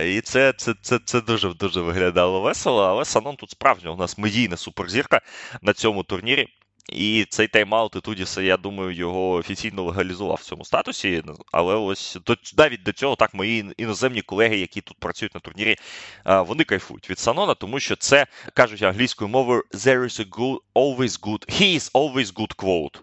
І 0.04 0.20
це 0.20 0.52
це, 0.56 0.74
це, 0.82 0.98
це 1.04 1.20
дуже 1.20 1.54
дуже 1.54 1.80
виглядало 1.80 2.40
весело, 2.40 2.82
але 2.82 3.04
Санон 3.04 3.36
тут 3.36 3.50
справжня 3.50 3.90
у 3.90 3.96
нас 3.96 4.18
медійна 4.18 4.56
суперзірка 4.56 5.20
на 5.62 5.72
цьому 5.72 6.02
турнірі. 6.02 6.48
І 6.92 7.26
цей 7.28 7.48
тайм-аут 7.48 7.96
і 7.96 8.00
Тудіса, 8.00 8.42
я 8.42 8.56
думаю, 8.56 8.92
його 8.92 9.30
офіційно 9.30 9.82
легалізував 9.82 10.38
в 10.42 10.44
цьому 10.44 10.64
статусі. 10.64 11.22
Але 11.52 11.74
ось 11.74 12.18
до, 12.26 12.36
навіть 12.56 12.82
до 12.82 12.92
цього 12.92 13.16
так 13.16 13.34
мої 13.34 13.72
іноземні 13.76 14.22
колеги, 14.22 14.56
які 14.56 14.80
тут 14.80 14.96
працюють 14.98 15.34
на 15.34 15.40
турнірі, 15.40 15.76
вони 16.24 16.64
кайфують 16.64 17.10
від 17.10 17.18
Санона, 17.18 17.54
тому 17.54 17.80
що 17.80 17.96
це 17.96 18.26
кажуть 18.54 18.82
англійською 18.82 19.28
мовою 19.28 19.62
there 19.72 20.02
is 20.02 20.20
a 20.20 20.30
good, 20.30 20.58
always 20.74 21.20
good, 21.20 21.60
he 21.60 21.78
is 21.78 21.92
always 21.92 22.34
good 22.34 22.56
quote. 22.56 23.00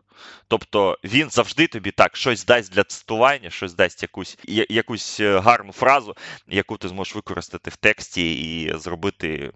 Тобто 0.48 0.98
він 1.04 1.30
завжди 1.30 1.68
тобі 1.68 1.92
так 1.92 2.16
щось 2.16 2.46
дасть 2.46 2.74
для 2.74 2.84
цитування, 2.84 3.50
щось 3.50 3.74
дасть 3.74 4.02
якусь 4.02 4.38
якусь 4.70 5.20
е, 5.20 5.40
гарну 5.40 5.72
фразу, 5.72 6.16
яку 6.48 6.78
ти 6.78 6.88
зможеш 6.88 7.16
використати 7.16 7.70
в 7.70 7.76
тексті 7.76 8.34
і 8.34 8.78
зробити 8.78 9.52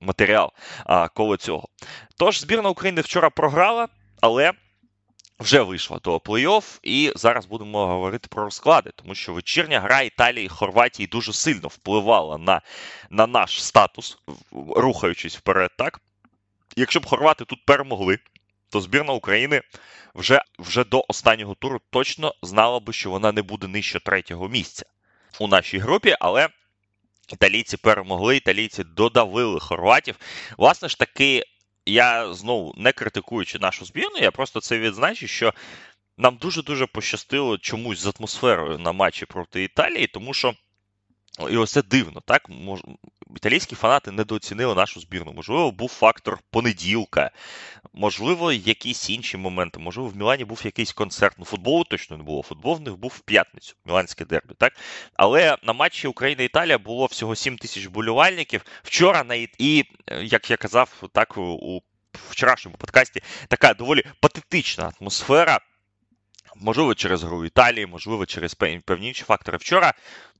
матеріал 0.00 0.52
а, 0.84 1.08
коло 1.08 1.36
цього. 1.36 1.68
Тож, 2.16 2.40
збірна 2.40 2.68
України 2.68 3.00
вчора 3.00 3.30
програла, 3.30 3.88
але. 4.20 4.52
Вже 5.40 5.60
вийшла 5.60 5.98
до 5.98 6.16
плей-офф, 6.16 6.78
і 6.82 7.12
зараз 7.16 7.46
будемо 7.46 7.86
говорити 7.86 8.28
про 8.30 8.44
розклади, 8.44 8.90
тому 8.96 9.14
що 9.14 9.32
вечірня 9.32 9.80
гра 9.80 10.00
Італії 10.00 10.46
і 10.46 10.48
Хорватії 10.48 11.06
дуже 11.06 11.32
сильно 11.32 11.68
впливала 11.68 12.38
на 12.38 12.60
на 13.10 13.26
наш 13.26 13.64
статус, 13.64 14.18
рухаючись 14.76 15.36
вперед. 15.36 15.70
так? 15.78 16.00
Якщо 16.76 17.00
б 17.00 17.06
хорвати 17.06 17.44
тут 17.44 17.64
перемогли, 17.64 18.18
то 18.70 18.80
збірна 18.80 19.12
України 19.12 19.62
вже 20.14 20.42
вже 20.58 20.84
до 20.84 21.04
останнього 21.08 21.54
туру 21.54 21.80
точно 21.90 22.34
знала 22.42 22.80
би, 22.80 22.92
що 22.92 23.10
вона 23.10 23.32
не 23.32 23.42
буде 23.42 23.66
нижче 23.66 24.00
третього 24.00 24.48
місця 24.48 24.84
у 25.38 25.48
нашій 25.48 25.78
групі, 25.78 26.16
але 26.20 26.48
італійці 27.32 27.76
перемогли, 27.76 28.36
італійці 28.36 28.84
додавили 28.84 29.60
хорватів. 29.60 30.16
Власне 30.58 30.88
ж 30.88 30.98
таки, 30.98 31.44
я 31.86 32.34
знову 32.34 32.74
не 32.76 32.92
критикуючи 32.92 33.58
нашу 33.58 33.84
збірну, 33.84 34.18
я 34.18 34.30
просто 34.30 34.60
це 34.60 34.78
відзначу, 34.78 35.26
що 35.26 35.54
нам 36.18 36.36
дуже-дуже 36.36 36.86
пощастило 36.86 37.58
чомусь 37.58 37.98
з 37.98 38.12
атмосферою 38.18 38.78
на 38.78 38.92
матчі 38.92 39.26
проти 39.26 39.64
Італії, 39.64 40.06
тому 40.06 40.34
що. 40.34 40.54
І 41.50 41.56
ось 41.56 41.72
це 41.72 41.82
дивно, 41.82 42.20
так? 42.20 42.48
Італійські 43.36 43.74
фанати 43.74 44.10
недооцінили 44.10 44.74
нашу 44.74 45.00
збірну. 45.00 45.32
Можливо, 45.32 45.70
був 45.70 45.88
фактор 45.88 46.38
понеділка, 46.50 47.30
можливо, 47.92 48.52
якісь 48.52 49.10
інші 49.10 49.36
моменти. 49.36 49.80
Можливо, 49.80 50.08
в 50.08 50.16
Мілані 50.16 50.44
був 50.44 50.60
якийсь 50.64 50.92
концерт. 50.92 51.34
Ну, 51.38 51.44
футболу 51.44 51.84
точно 51.84 52.16
не 52.16 52.22
було. 52.22 52.42
Футбол 52.42 52.76
в 52.76 52.80
них 52.80 52.96
був 52.96 53.14
в 53.16 53.20
п'ятницю, 53.20 53.74
міланське 53.86 54.24
дербі. 54.24 54.54
так? 54.58 54.72
Але 55.14 55.56
на 55.62 55.72
матчі 55.72 56.08
Україна-Італія 56.08 56.78
було 56.78 57.06
всього 57.06 57.36
7 57.36 57.58
тисяч 57.58 57.86
болівальників. 57.86 58.64
Вчора 58.82 59.24
на 59.24 59.34
і, 59.58 59.84
як 60.22 60.50
я 60.50 60.56
казав, 60.56 61.02
так 61.12 61.38
у 61.38 61.82
вчорашньому 62.30 62.76
подкасті 62.76 63.22
така 63.48 63.74
доволі 63.74 64.02
патетична 64.20 64.92
атмосфера. 65.00 65.60
Можливо, 66.56 66.94
через 66.94 67.22
гру 67.22 67.44
Італії, 67.44 67.86
можливо, 67.86 68.26
через 68.26 68.54
певні 68.54 69.08
інші 69.08 69.24
фактори. 69.24 69.58
Вчора 69.58 69.94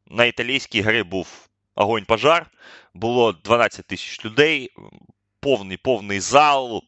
на 0.07 0.25
італійській 0.25 0.81
грі 0.81 1.03
був 1.03 1.50
огонь 1.75 2.05
пожар, 2.05 2.51
було 2.95 3.33
12 3.33 3.87
тисяч 3.87 4.25
людей, 4.25 4.71
повний 5.41 5.77
повний 5.77 6.21
зал, 6.21 6.83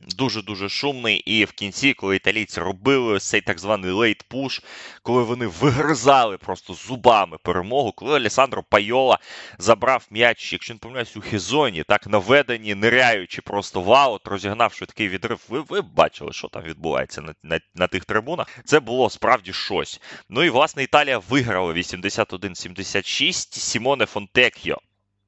дуже-дуже 0.00 0.68
шумний. 0.68 1.16
І 1.16 1.44
в 1.44 1.52
кінці, 1.52 1.94
коли 1.94 2.16
італійці 2.16 2.60
робили 2.60 3.18
цей 3.18 3.40
так 3.40 3.58
званий 3.58 3.90
late 3.90 4.22
push, 4.22 4.60
коли 5.02 5.22
вони 5.22 5.46
вигризали 5.46 6.38
просто 6.38 6.74
зубами 6.74 7.36
перемогу, 7.42 7.92
коли 7.92 8.16
Алессандро 8.16 8.62
Пайола 8.62 9.18
забрав 9.58 10.06
м'яч, 10.10 10.52
якщо 10.52 10.74
не 10.74 10.78
помиляюсь, 10.78 11.16
у 11.16 11.20
хізоні, 11.20 11.82
так 11.88 12.06
наведені, 12.06 12.74
ниряючи 12.74 13.42
просто 13.42 13.80
в 13.80 13.92
аут, 13.92 14.26
розігнавши 14.28 14.86
такий 14.86 15.08
відрив, 15.08 15.40
ви 15.48 15.60
ви 15.60 15.80
бачили, 15.80 16.32
що 16.32 16.48
там 16.48 16.62
відбувається 16.62 17.20
на, 17.20 17.34
на, 17.42 17.60
на 17.74 17.86
тих 17.86 18.04
трибунах. 18.04 18.46
Це 18.64 18.80
було 18.80 19.10
справді 19.10 19.52
щось. 19.52 20.00
Ну 20.28 20.42
і 20.42 20.50
власне 20.50 20.82
Італія 20.82 21.18
виграла 21.18 21.72
81-76 21.72 23.32
Сімоне 23.58 24.06
Фонтекьо 24.06 24.78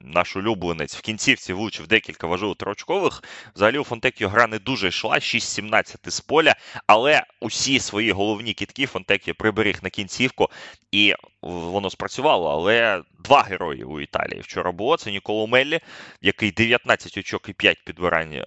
наш 0.00 0.36
улюбленець 0.36 0.96
в 0.96 1.00
кінцівці 1.00 1.52
влучив 1.52 1.86
декілька 1.86 2.26
важливих 2.26 2.56
трочкових. 2.56 3.22
Взагалі 3.54 3.78
у 3.78 3.84
Фонтекіо 3.84 4.28
гра 4.28 4.46
не 4.46 4.58
дуже 4.58 4.88
йшла, 4.88 5.14
6-17 5.14 6.10
з 6.10 6.20
поля, 6.20 6.54
але 6.86 7.22
усі 7.40 7.80
свої 7.80 8.12
головні 8.12 8.54
кітки 8.54 8.86
Фонтекіо 8.86 9.34
приберіг 9.34 9.78
на 9.82 9.90
кінцівку, 9.90 10.48
і 10.92 11.14
воно 11.42 11.90
спрацювало. 11.90 12.50
Але 12.50 13.02
два 13.24 13.42
герої 13.42 13.84
у 13.84 14.00
Італії 14.00 14.40
вчора 14.40 14.72
було. 14.72 14.96
Це 14.96 15.10
Ніколо 15.10 15.46
Меллі, 15.46 15.80
який 16.20 16.52
19 16.52 17.18
очок 17.18 17.48
і 17.48 17.52
5 17.52 17.84
підбирань. 17.84 18.32
Е, 18.32 18.44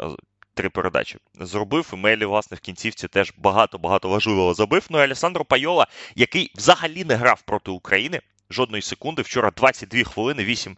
три 0.53 0.69
передачі 0.69 1.17
зробив. 1.39 1.89
І 1.93 1.95
Мелі, 1.95 2.25
власне, 2.25 2.57
в 2.57 2.59
кінцівці 2.59 3.07
теж 3.07 3.33
багато-багато 3.37 4.09
важливого 4.09 4.53
забив. 4.53 4.85
Ну 4.89 4.99
і 4.99 5.01
Александро 5.01 5.45
Пайола, 5.45 5.87
який 6.15 6.51
взагалі 6.55 7.03
не 7.03 7.15
грав 7.15 7.41
проти 7.41 7.71
України 7.71 8.21
жодної 8.49 8.81
секунди. 8.81 9.21
Вчора 9.21 9.51
22 9.51 10.03
хвилини, 10.03 10.43
8 10.43 10.77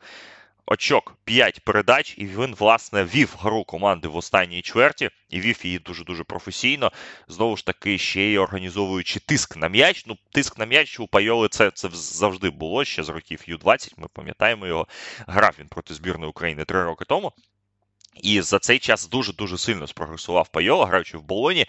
очок 0.67 1.15
5 1.23 1.59
передач, 1.59 2.15
і 2.17 2.25
він, 2.25 2.55
власне, 2.59 3.03
вів 3.03 3.35
гру 3.39 3.63
команди 3.63 4.07
в 4.07 4.15
останній 4.15 4.61
чверті 4.61 5.09
і 5.29 5.39
вів 5.39 5.59
її 5.63 5.79
дуже-дуже 5.79 6.23
професійно. 6.23 6.91
Знову 7.27 7.57
ж 7.57 7.65
таки, 7.65 7.97
ще 7.97 8.21
й 8.21 8.37
організовуючи 8.37 9.19
тиск 9.19 9.57
на 9.57 9.67
м'яч. 9.67 10.05
Ну, 10.05 10.17
тиск 10.31 10.57
на 10.57 10.65
м'яч 10.65 10.99
у 10.99 11.07
Пайоли 11.07 11.47
це 11.47 11.71
це 11.71 11.89
завжди 11.91 12.49
було 12.49 12.85
ще 12.85 13.03
з 13.03 13.09
років 13.09 13.43
Ю-20. 13.45 13.93
Ми 13.97 14.07
пам'ятаємо 14.13 14.67
його. 14.67 14.87
Грав 15.27 15.55
він 15.59 15.67
проти 15.67 15.93
збірної 15.93 16.29
України 16.29 16.65
три 16.65 16.83
роки 16.83 17.05
тому. 17.05 17.31
І 18.21 18.41
за 18.41 18.59
цей 18.59 18.79
час 18.79 19.09
дуже-дуже 19.09 19.57
сильно 19.57 19.87
спрогресував 19.87 20.47
Пайола, 20.47 20.85
граючи 20.85 21.17
в 21.17 21.23
болоні. 21.23 21.65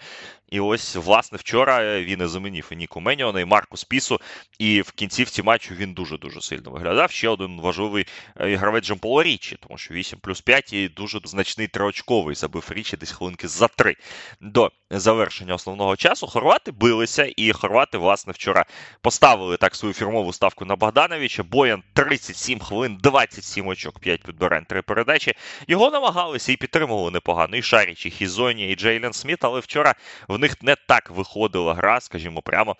І 0.49 0.59
ось, 0.59 0.95
власне, 0.95 1.37
вчора 1.37 1.99
він 1.99 2.21
і 2.21 2.25
замінив 2.27 2.67
і 2.71 2.75
Ніку 2.75 3.01
Меніона, 3.01 3.41
і 3.41 3.45
Марку 3.45 3.77
Спісу. 3.77 4.19
І 4.59 4.81
в 4.81 4.91
кінцівці 4.91 5.43
матчу 5.43 5.75
він 5.75 5.93
дуже-дуже 5.93 6.41
сильно 6.41 6.71
виглядав. 6.71 7.11
Ще 7.11 7.29
один 7.29 7.61
важливий 7.61 8.05
е, 8.39 8.55
гравець 8.55 8.85
Джампола 8.85 9.23
Річі, 9.23 9.57
тому 9.67 9.77
що 9.77 9.93
8 9.93 10.19
плюс 10.19 10.41
5 10.41 10.73
і 10.73 10.89
дуже 10.89 11.19
значний 11.23 11.67
триочковий 11.67 12.35
забив 12.35 12.65
Річі 12.69 12.97
десь 12.97 13.11
хвилинки 13.11 13.47
за 13.47 13.67
три 13.67 13.95
до 14.41 14.71
завершення 14.91 15.53
основного 15.53 15.95
часу. 15.95 16.27
Хорвати 16.27 16.71
билися, 16.71 17.31
і 17.37 17.51
хорвати, 17.51 17.97
власне, 17.97 18.33
вчора 18.33 18.65
поставили 19.01 19.57
так 19.57 19.75
свою 19.75 19.93
фірмову 19.93 20.33
ставку 20.33 20.65
на 20.65 20.75
Богдановича. 20.75 21.43
Боян 21.43 21.83
37 21.93 22.59
хвилин, 22.59 22.97
27 23.03 23.67
очок, 23.67 23.99
5 23.99 24.23
підбирань, 24.23 24.65
3 24.65 24.81
передачі. 24.81 25.33
Його 25.67 25.89
намагалися 26.37 26.51
і 26.51 26.57
підтримували 26.57 27.11
непогано. 27.11 27.57
І 27.57 27.61
Шаріч, 27.61 28.05
і 28.05 28.09
Хізоні, 28.09 28.71
і 28.71 28.75
Джейлен 28.75 29.13
Сміт, 29.13 29.43
але 29.43 29.59
вчора 29.59 29.95
в 30.27 30.39
них 30.39 30.61
не 30.61 30.75
так 30.87 31.09
виходила 31.09 31.73
гра, 31.73 32.01
скажімо 32.01 32.41
прямо, 32.41 32.75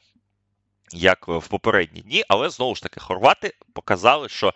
як 0.94 1.28
в 1.28 1.48
попередні 1.48 2.02
дні. 2.02 2.24
Але 2.28 2.50
знову 2.50 2.76
ж 2.76 2.84
таки, 2.84 3.00
хорвати 3.00 3.54
показали, 3.74 4.30
що 4.30 4.54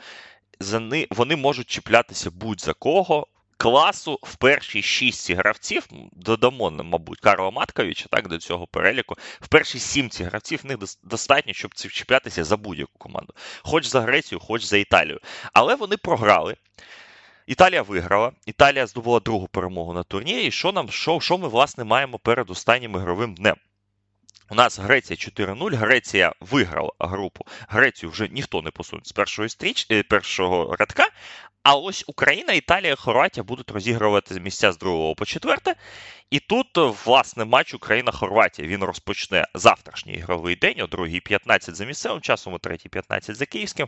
вони 1.10 1.36
можуть 1.36 1.70
чіплятися 1.70 2.31
будь-за 2.31 2.74
кого. 2.74 3.27
Класу 3.58 4.20
в 4.24 4.36
першій 4.36 4.81
шістці 4.81 5.34
гравців, 5.34 5.88
додамо, 6.12 6.72
мабуть, 6.72 7.20
Карла 7.20 7.51
Матковича 7.51 8.05
так, 8.12 8.27
до 8.27 8.38
цього 8.38 8.67
переліку. 8.67 9.15
В 9.39 9.48
першій 9.48 9.79
сімці 9.79 10.24
гравців 10.24 10.60
в 10.63 10.65
них 10.65 10.77
достатньо, 11.03 11.53
щоб 11.53 11.74
чіплятися 11.74 12.43
за 12.43 12.58
будь-яку 12.58 12.98
команду. 12.98 13.34
Хоч 13.62 13.86
за 13.86 14.01
Грецію, 14.01 14.39
хоч 14.39 14.63
за 14.63 14.77
Італію. 14.77 15.20
Але 15.53 15.75
вони 15.75 15.98
програли. 15.98 16.55
Італія 17.48 17.81
виграла. 17.81 18.31
Італія 18.45 18.88
здобула 18.88 19.19
другу 19.19 19.48
перемогу 19.48 19.93
на 19.93 20.03
турнірі. 20.03 20.43
І 20.43 20.51
що 20.51 20.71
нам, 20.71 20.89
що, 20.89 21.19
що 21.19 21.38
ми, 21.38 21.48
власне, 21.48 21.83
маємо 21.83 22.19
перед 22.19 22.50
останнім 22.50 22.95
ігровим 22.95 23.33
днем? 23.33 23.55
У 24.50 24.55
нас 24.55 24.79
Греція 24.79 25.17
4-0. 25.17 25.75
Греція 25.75 26.33
виграла 26.39 26.91
групу. 27.00 27.45
Грецію 27.67 28.10
вже 28.10 28.27
ніхто 28.27 28.62
не 28.62 28.71
посуне 28.71 29.01
з 29.05 29.12
першої 29.12 29.50
стріч, 29.50 29.88
е, 29.91 30.03
першого 30.03 30.75
рядка. 30.75 31.07
А 31.63 31.75
ось 31.75 32.03
Україна, 32.07 32.53
Італія, 32.53 32.95
Хорватія 32.95 33.43
будуть 33.43 33.71
розігрувати 33.71 34.39
місця 34.39 34.71
з 34.71 34.77
другого 34.77 35.15
по 35.15 35.25
четверте. 35.25 35.75
І 36.29 36.39
тут, 36.39 36.67
власне, 37.05 37.45
матч 37.45 37.74
Україна-Хорватія. 37.74 38.67
Він 38.67 38.83
розпочне 38.83 39.48
завтрашній 39.53 40.13
ігровий 40.13 40.55
день 40.55 40.81
о 40.81 40.86
2.15 40.86 41.74
за 41.74 41.86
місцевим 41.86 42.21
часом, 42.21 42.53
о 42.53 42.57
3.15 42.57 43.33
за 43.33 43.45
київським. 43.45 43.88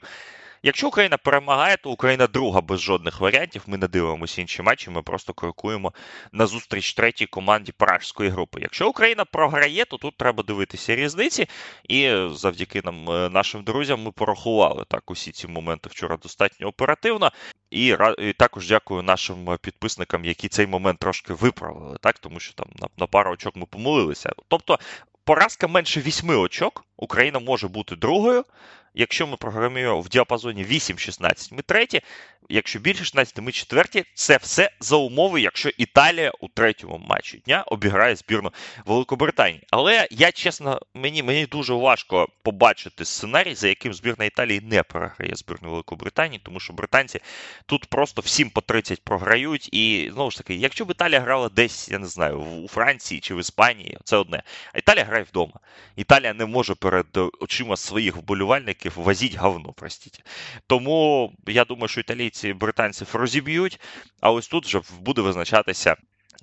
Якщо 0.66 0.88
Україна 0.88 1.18
перемагає, 1.18 1.78
то 1.78 1.92
Україна 1.92 2.28
друга 2.28 2.62
без 2.62 2.82
жодних 2.82 3.20
варіантів. 3.20 3.64
Ми 3.68 3.78
не 3.78 3.88
дивимося 3.88 4.42
інші 4.42 4.62
матчі, 4.62 4.90
ми 4.90 5.02
просто 5.02 5.34
крокуємо 5.34 5.94
на 6.32 6.46
зустріч 6.46 6.94
третій 6.94 7.26
команді 7.26 7.72
пражської 7.72 8.30
групи. 8.30 8.60
Якщо 8.62 8.90
Україна 8.90 9.26
програє, 9.26 9.86
то 9.86 9.98
тут 9.98 10.18
треба 10.18 10.44
дивитися 10.44 10.96
різниці. 10.96 11.48
І 11.90 12.28
завдяки 12.32 12.82
нам, 12.84 13.10
е, 13.10 13.30
нашим 13.30 13.64
друзям, 13.64 14.04
ми 14.04 14.12
порахували 14.12 14.86
так 14.88 15.12
усі 15.12 15.32
ці 15.32 15.48
моменти 15.48 15.90
вчора 15.90 16.18
достатньо 16.18 16.68
оперативно. 16.68 17.32
І, 17.72 17.96
і 18.18 18.34
також 18.34 18.68
дякую 18.68 19.02
нашим 19.04 19.58
підписникам, 19.62 20.26
які 20.26 20.48
цей 20.48 20.68
момент 20.68 21.00
трошки 21.00 21.34
виправили, 21.34 21.98
так 22.02 22.20
тому 22.20 22.40
що 22.40 22.54
там 22.54 22.68
на, 22.76 22.88
на 22.98 23.08
пару 23.08 23.32
очок 23.32 23.56
ми 23.56 23.66
помилилися. 23.66 24.32
Тобто. 24.48 24.80
Поразка 25.26 25.68
менше 25.68 26.02
8 26.02 26.30
очок, 26.30 26.86
Україна 26.98 27.40
може 27.40 27.68
бути 27.68 27.96
другою. 27.96 28.46
Якщо 28.94 29.28
ми 29.28 29.38
програмуємо 29.38 30.02
в 30.02 30.10
діапазоні 30.10 30.66
8-16, 30.66 31.54
ми 31.54 31.62
треті. 31.62 32.02
Якщо 32.50 32.80
більше 32.80 33.04
16, 33.04 33.42
ми 33.42 33.52
четверті. 33.52 34.04
Це 34.14 34.38
все 34.38 34.72
за 34.80 34.96
умови, 34.96 35.42
якщо 35.42 35.70
Італія 35.78 36.32
у 36.40 36.48
третьому 36.48 36.98
матчі 36.98 37.38
дня 37.38 37.64
обіграє 37.68 38.16
збірну 38.16 38.52
Великобританії. 38.86 39.64
Але 39.72 40.08
я 40.12 40.32
чесно, 40.32 40.82
мені 40.94 41.24
мені 41.24 41.46
дуже 41.46 41.74
важко 41.74 42.28
побачити 42.44 43.06
сценарій, 43.06 43.56
за 43.56 43.68
яким 43.68 43.94
збірна 43.94 44.26
Італії 44.26 44.62
не 44.62 44.84
програє 44.84 45.36
збірну 45.36 45.70
Великобританії, 45.72 46.42
тому 46.44 46.60
що 46.60 46.74
британці 46.74 47.20
тут 47.66 47.86
просто 47.86 48.22
всім 48.22 48.50
по 48.50 48.62
30 48.62 49.04
програють. 49.04 49.70
І 49.72 50.12
знову 50.14 50.32
ж 50.32 50.38
таки, 50.38 50.56
якщо 50.56 50.86
б 50.86 50.92
Італія 50.92 51.20
грала 51.20 51.50
десь, 51.50 51.90
я 51.90 52.00
не 52.00 52.08
знаю, 52.08 52.38
у 52.40 52.68
Франції 52.68 53.22
чи 53.22 53.36
в 53.36 53.40
Іспанії, 53.40 53.98
це 54.04 54.18
одне. 54.18 54.44
А 54.74 54.78
Італія 54.78 55.04
грає 55.06 55.24
вдома. 55.24 55.54
Італія 55.96 56.34
не 56.34 56.46
може 56.46 56.76
перед 56.76 57.06
очима 57.40 57.78
своїх 57.78 58.16
вболівальників 58.16 58.83
возіть 58.90 59.36
говно, 59.36 59.74
простіть. 59.74 60.24
Тому 60.68 61.32
я 61.48 61.66
думаю, 61.66 61.88
що 61.88 62.00
італійці 62.00 62.54
британців 62.54 63.08
розіб'ють, 63.14 63.80
а 64.22 64.32
ось 64.32 64.48
тут 64.48 64.66
вже 64.66 64.82
буде 65.00 65.22
визначатися. 65.22 65.96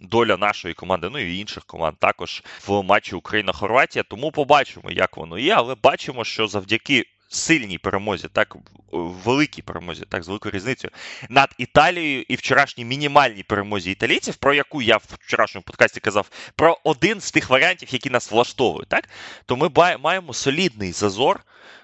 Доля 0.02 0.36
нашої 0.36 0.74
команди, 0.74 1.08
ну 1.12 1.18
і 1.18 1.38
інших 1.38 1.64
команд 1.64 1.96
також 1.98 2.42
в 2.66 2.82
матчі 2.82 3.14
Україна-Хорватія. 3.14 4.02
Тому 4.02 4.32
побачимо, 4.32 4.90
як 4.90 5.16
воно 5.16 5.38
є, 5.38 5.54
але 5.54 5.74
бачимо, 5.74 6.24
що 6.24 6.46
завдяки 6.46 7.06
сильній 7.30 7.78
перемозі, 7.78 8.28
так 8.32 8.56
великій 8.92 9.62
перемозі, 9.62 10.04
так 10.08 10.22
з 10.22 10.28
великою 10.28 10.52
різницею 10.52 10.90
над 11.28 11.54
Італією 11.58 12.24
і 12.28 12.34
вчорашній 12.34 12.84
мінімальній 12.84 13.42
перемозі 13.42 13.90
італійців, 13.90 14.36
про 14.36 14.54
яку 14.54 14.82
я 14.82 14.96
в 14.96 15.04
вчорашньому 15.20 15.62
подкасті 15.62 16.00
казав, 16.00 16.30
про 16.56 16.78
один 16.84 17.20
з 17.20 17.32
тих 17.32 17.50
варіантів, 17.50 17.88
які 17.92 18.10
нас 18.10 18.30
влаштовують, 18.30 18.88
так 18.88 19.08
то 19.46 19.56
ми 19.56 19.70
маємо 19.98 20.32
солідний 20.34 20.92
зазор 20.92 21.40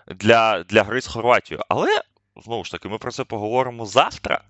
для, 0.06 0.62
для 0.62 0.82
гри 0.82 1.00
з 1.00 1.06
Хорватією. 1.06 1.64
Але 1.68 2.00
знову 2.44 2.64
ж 2.64 2.70
таки, 2.70 2.88
ми 2.88 2.98
про 2.98 3.10
це 3.10 3.24
поговоримо 3.24 3.86
завтра. 3.86 4.40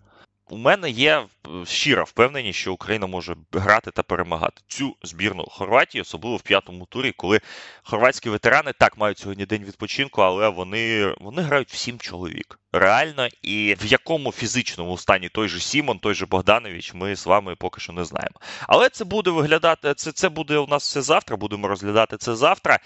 У 0.50 0.56
мене 0.56 0.90
є 0.90 1.16
е, 1.18 1.26
щира 1.66 2.02
впевненість, 2.02 2.58
що 2.58 2.72
Україна 2.72 3.06
може 3.06 3.36
грати 3.52 3.90
та 3.90 4.02
перемагати 4.02 4.62
цю 4.68 4.96
збірну 5.02 5.46
Хорватії, 5.50 6.02
особливо 6.02 6.36
в 6.36 6.42
п'ятому 6.42 6.86
турі, 6.86 7.12
коли 7.12 7.40
хорватські 7.82 8.30
ветерани 8.30 8.72
так 8.78 8.98
мають 8.98 9.18
сьогодні 9.18 9.46
день 9.46 9.64
відпочинку, 9.64 10.22
але 10.22 10.48
вони 10.48 11.14
вони 11.20 11.42
грають 11.42 11.70
в 11.70 11.76
сім 11.76 11.98
чоловік. 11.98 12.58
Реально, 12.72 13.28
і 13.42 13.76
в 13.80 13.86
якому 13.86 14.32
фізичному 14.32 14.98
стані 14.98 15.28
той 15.28 15.48
же 15.48 15.60
Сімон, 15.60 15.98
той 15.98 16.14
же 16.14 16.26
Богданович, 16.26 16.94
ми 16.94 17.16
з 17.16 17.26
вами 17.26 17.56
поки 17.56 17.80
що 17.80 17.92
не 17.92 18.04
знаємо. 18.04 18.40
Але 18.68 18.88
це 18.88 19.04
буде 19.04 19.30
виглядати. 19.30 19.94
Це 19.94 20.12
це 20.12 20.28
буде 20.28 20.58
у 20.58 20.66
нас 20.66 20.82
все 20.82 21.02
завтра. 21.02 21.36
Будемо 21.36 21.68
розглядати 21.68 22.16
це 22.16 22.36
завтра. 22.36 22.78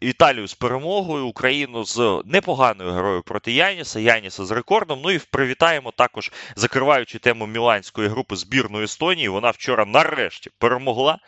Італію 0.00 0.46
з 0.46 0.54
перемогою, 0.54 1.26
Україну 1.26 1.84
з 1.84 2.22
непоганою 2.24 2.92
грою 2.92 3.22
проти 3.22 3.52
Яніса, 3.52 4.00
Яніса 4.00 4.44
з 4.44 4.50
рекордом. 4.50 5.00
Ну 5.04 5.10
і 5.10 5.18
привітаємо 5.18 5.90
також, 5.90 6.32
закриваючи 6.56 7.18
тему 7.18 7.46
Міланської 7.46 8.08
групи 8.08 8.36
збірної 8.36 8.84
Естонії. 8.84 9.28
Вона 9.28 9.50
вчора 9.50 9.84
нарешті 9.84 10.50
перемогла. 10.58 11.18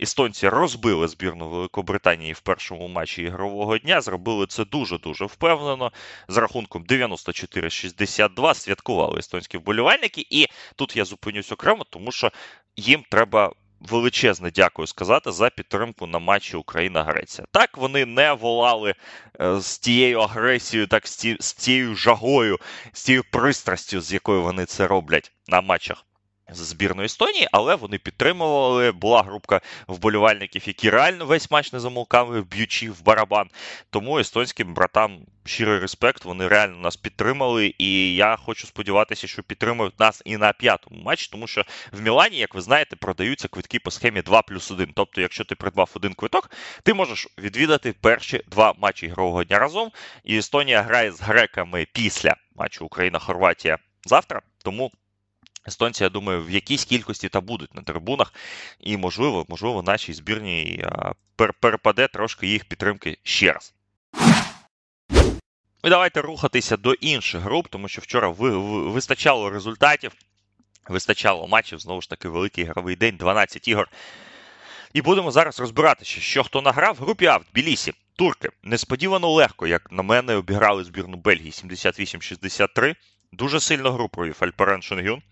Естонці 0.00 0.48
розбили 0.48 1.08
збірну 1.08 1.48
Великобританії 1.48 2.32
в 2.32 2.40
першому 2.40 2.88
матчі 2.88 3.22
ігрового 3.22 3.78
дня. 3.78 4.00
Зробили 4.00 4.46
це 4.46 4.64
дуже-дуже 4.64 5.24
впевнено. 5.24 5.92
З 6.28 6.36
рахунком 6.36 6.84
94-62 6.84 8.54
святкували 8.54 9.18
естонські 9.18 9.58
вболівальники. 9.58 10.26
І 10.30 10.46
тут 10.76 10.96
я 10.96 11.04
зупинюсь 11.04 11.52
окремо, 11.52 11.84
тому 11.90 12.12
що 12.12 12.32
їм 12.76 13.04
треба 13.10 13.52
величезне 13.80 14.50
дякую 14.50 14.86
сказати 14.86 15.32
за 15.32 15.50
підтримку 15.50 16.06
на 16.06 16.18
матчі 16.18 16.56
Україна-Греція. 16.56 17.46
Так, 17.52 17.78
вони 17.78 18.06
не 18.06 18.32
волали 18.32 18.94
е, 19.40 19.60
з 19.60 19.78
тією 19.78 20.20
агресією, 20.20 20.86
так 20.86 21.06
з, 21.06 21.54
тією 21.54 21.94
жагою, 21.94 22.58
з 22.92 23.04
тією 23.04 23.24
пристрастю, 23.30 24.00
з 24.00 24.12
якою 24.12 24.42
вони 24.42 24.64
це 24.64 24.86
роблять 24.86 25.32
на 25.48 25.60
матчах 25.60 26.04
з 26.50 26.58
збірної 26.58 27.06
Естонії, 27.06 27.48
але 27.52 27.74
вони 27.74 27.98
підтримували. 27.98 28.92
Була 28.92 29.22
групка 29.22 29.60
вболівальників, 29.88 30.62
які 30.66 30.90
реально 30.90 31.26
весь 31.26 31.50
матч 31.50 31.72
не 31.72 31.80
замовкали, 31.80 32.42
б'ючи 32.42 32.90
в 32.90 33.04
барабан. 33.04 33.50
Тому 33.90 34.18
естонським 34.18 34.74
братам 34.74 35.18
щирий 35.44 35.78
респект, 35.78 36.24
вони 36.24 36.48
реально 36.48 36.78
нас 36.78 36.96
підтримали. 36.96 37.74
І 37.78 38.14
я 38.14 38.36
хочу 38.36 38.66
сподіватися, 38.66 39.26
що 39.26 39.42
підтримують 39.42 40.00
нас 40.00 40.22
і 40.24 40.36
на 40.36 40.52
п'ятому 40.52 41.02
матчі, 41.02 41.28
тому 41.32 41.46
що 41.46 41.64
в 41.92 42.00
Мілані, 42.00 42.36
як 42.36 42.54
ви 42.54 42.60
знаєте, 42.60 42.96
продаються 42.96 43.48
квитки 43.48 43.78
по 43.78 43.90
схемі 43.90 44.22
2 44.22 44.42
плюс 44.42 44.70
1. 44.70 44.92
Тобто, 44.94 45.20
якщо 45.20 45.44
ти 45.44 45.54
придбав 45.54 45.90
один 45.94 46.14
квиток, 46.14 46.50
ти 46.82 46.94
можеш 46.94 47.28
відвідати 47.38 47.92
перші 47.92 48.42
два 48.46 48.74
матчі 48.78 49.06
ігрового 49.06 49.44
дня 49.44 49.58
разом. 49.58 49.90
І 50.24 50.38
Естонія 50.38 50.82
грає 50.82 51.12
з 51.12 51.20
греками 51.20 51.86
після 51.92 52.36
матчу 52.54 52.84
Україна-Хорватія 52.84 53.78
завтра. 54.04 54.40
Тому. 54.64 54.92
Естонці, 55.68 56.02
я 56.02 56.08
думаю, 56.08 56.44
в 56.44 56.50
якійсь 56.50 56.84
кількості 56.84 57.28
та 57.28 57.40
будуть 57.40 57.74
на 57.74 57.82
трибунах, 57.82 58.34
і 58.80 58.96
можливо, 58.96 59.46
можливо, 59.48 59.82
нашій 59.82 60.12
збірній 60.12 60.84
перепаде 61.60 62.08
трошки 62.08 62.46
їх 62.46 62.64
підтримки 62.64 63.18
ще 63.22 63.52
раз. 63.52 63.74
І 65.84 65.88
давайте 65.88 66.20
рухатися 66.20 66.76
до 66.76 66.92
інших 66.92 67.40
груп, 67.40 67.68
тому 67.68 67.88
що 67.88 68.00
вчора 68.00 68.28
вистачало 68.28 69.50
результатів, 69.50 70.12
вистачало 70.88 71.46
матчів, 71.46 71.78
знову 71.78 72.00
ж 72.00 72.10
таки, 72.10 72.28
великий 72.28 72.64
ігровий 72.64 72.96
день, 72.96 73.16
12 73.16 73.68
ігор. 73.68 73.88
І 74.92 75.02
будемо 75.02 75.30
зараз 75.30 75.60
розбиратися, 75.60 76.20
що 76.20 76.44
хто 76.44 76.62
награв 76.62 76.94
в 76.94 76.98
групі 76.98 77.26
А 77.26 77.36
в 77.36 77.44
Тбілісі. 77.52 77.92
Турки 78.16 78.48
несподівано 78.62 79.30
легко, 79.30 79.66
як 79.66 79.92
на 79.92 80.02
мене, 80.02 80.34
обіграли 80.34 80.84
збірну 80.84 81.16
Бельгії 81.16 81.50
78-63. 81.50 82.94
Дуже 83.32 83.60
сильно 83.60 83.92
гру 83.92 84.08
провів 84.08 84.36
Альперен 84.40 84.82
Шенгюн 84.82 85.22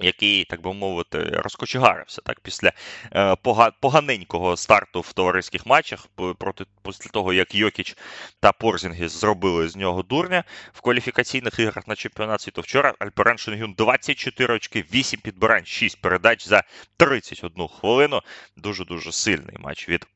який, 0.00 0.44
так 0.44 0.62
би 0.62 0.74
мовити, 0.74 1.18
розкочегарився 1.24 2.22
так 2.24 2.40
після 2.40 2.72
е, 3.14 3.36
поганенького 3.80 4.56
старту 4.56 5.00
в 5.00 5.12
товариських 5.12 5.66
матчах 5.66 6.06
проти 6.38 6.64
після 6.84 7.10
того, 7.10 7.32
як 7.32 7.54
Йокіч 7.54 7.96
та 8.40 8.52
Порзінгіс 8.52 9.12
зробили 9.12 9.68
з 9.68 9.76
нього 9.76 10.02
дурня 10.02 10.44
в 10.72 10.80
кваліфікаційних 10.80 11.58
іграх 11.58 11.88
на 11.88 11.94
чемпіонат 11.94 12.40
світу. 12.40 12.60
Вчора 12.60 12.94
Альперен 12.98 13.38
Шенгюн 13.38 13.74
24 13.78 14.54
очки, 14.54 14.84
8 14.94 15.20
підбирань, 15.20 15.66
6 15.66 16.00
передач 16.00 16.46
за 16.48 16.62
31 16.96 17.68
хвилину. 17.68 18.20
Дуже 18.56 18.84
дуже 18.84 19.12
сильний 19.12 19.56
матч 19.58 19.88
від. 19.88 20.06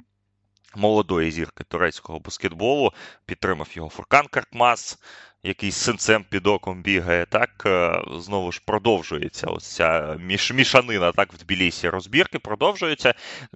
Молодої 0.76 1.30
зірки 1.30 1.64
турецького 1.64 2.18
баскетболу 2.18 2.92
підтримав 3.26 3.68
його 3.72 3.88
Фуркан 3.88 4.26
Каркмас 4.26 4.98
якийсь 5.42 5.76
синцем 5.76 6.24
під 6.24 6.46
оком 6.46 6.82
бігає, 6.82 7.26
так 7.26 7.62
е, 7.66 8.02
знову 8.18 8.52
ж 8.52 8.62
продовжується 8.64 9.46
ось 9.46 9.74
ця 9.74 10.16
міш, 10.20 10.52
мішанина 10.52 11.12
так 11.12 11.32
в 11.32 11.37
Тбілісі 11.37 11.88
розбірки. 11.88 12.38
Продовжується. 12.38 13.14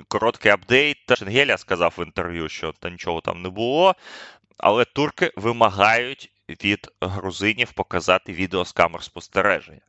Короткий 0.09 0.53
апдейт. 0.53 1.19
Шенгеля 1.19 1.59
сказав 1.59 1.95
в 1.99 2.05
інтерв'ю, 2.05 2.49
що 2.49 2.73
та 2.81 2.91
нічого 2.91 3.21
там 3.21 3.43
не 3.43 3.49
було. 3.49 3.95
Але 4.59 4.85
турки 4.85 5.33
вимагають 5.37 6.33
від 6.49 6.89
грузинів 7.01 7.73
показати 7.73 8.33
відео 8.33 8.65
з 8.65 8.73
камер 8.73 9.03
спостереження. 9.03 9.81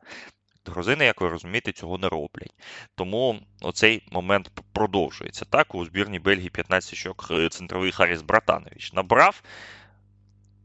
Грузини, 0.68 1.04
як 1.04 1.20
ви 1.20 1.28
розумієте, 1.28 1.72
цього 1.72 1.98
не 1.98 2.08
роблять. 2.08 2.54
Тому 2.94 3.40
оцей 3.60 4.02
момент 4.10 4.50
продовжується. 4.72 5.44
Так, 5.44 5.74
у 5.74 5.84
збірній 5.84 6.18
Бельгії 6.18 6.50
15 6.50 6.94
щок 6.94 7.28
е, 7.30 7.48
центровий 7.48 7.92
Харіс 7.92 8.22
Братанович 8.22 8.92
набрав 8.92 9.42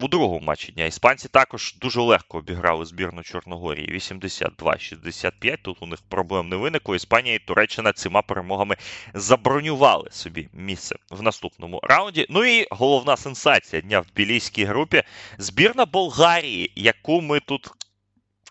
у 0.03 0.07
другому 0.07 0.39
матчі 0.39 0.71
дня. 0.71 0.85
Іспанці 0.85 1.27
також 1.27 1.75
дуже 1.81 2.01
легко 2.01 2.37
обіграли 2.37 2.85
збірну 2.85 3.23
Чорногорії. 3.23 3.91
82-65. 3.93 5.57
Тут 5.61 5.77
у 5.81 5.85
них 5.85 5.99
проблем 6.09 6.49
не 6.49 6.55
виникло. 6.55 6.95
Іспанія 6.95 7.35
і 7.35 7.39
Туреччина 7.39 7.93
цими 7.93 8.21
перемогами 8.21 8.75
забронювали 9.13 10.09
собі 10.11 10.49
місце 10.53 10.95
в 11.11 11.21
наступному 11.21 11.79
раунді. 11.83 12.25
Ну 12.29 12.45
і 12.45 12.67
головна 12.71 13.17
сенсація 13.17 13.81
дня 13.81 13.99
в 13.99 14.05
білійській 14.15 14.63
групі 14.63 15.03
збірна 15.37 15.85
Болгарії, 15.85 16.71
яку 16.75 17.21
ми 17.21 17.39
тут. 17.39 17.71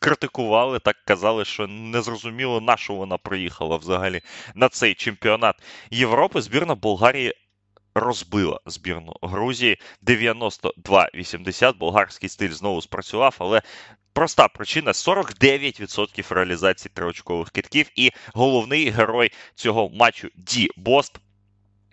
Критикували, 0.02 0.78
так 0.78 0.96
казали, 1.04 1.44
що 1.44 1.66
незрозуміло, 1.66 2.60
на 2.60 2.76
що 2.76 2.94
вона 2.94 3.18
приїхала 3.18 3.76
взагалі 3.76 4.20
на 4.54 4.68
цей 4.68 4.94
чемпіонат 4.94 5.56
Європи. 5.90 6.42
Збірна 6.42 6.74
Болгарії 6.74 7.34
розбила 7.94 8.60
збірну 8.66 9.16
Грузії 9.22 9.78
92-80. 10.06 11.78
Болгарський 11.78 12.28
стиль 12.28 12.50
знову 12.50 12.82
спрацював, 12.82 13.36
але 13.38 13.62
проста 14.12 14.48
причина: 14.48 14.92
49% 14.92 16.34
реалізації 16.34 16.92
триочкових 16.94 17.50
китків. 17.50 17.86
І 17.96 18.10
головний 18.34 18.90
герой 18.90 19.32
цього 19.54 19.88
матчу 19.88 20.28
Ді 20.34 20.70
Бост 20.76 21.18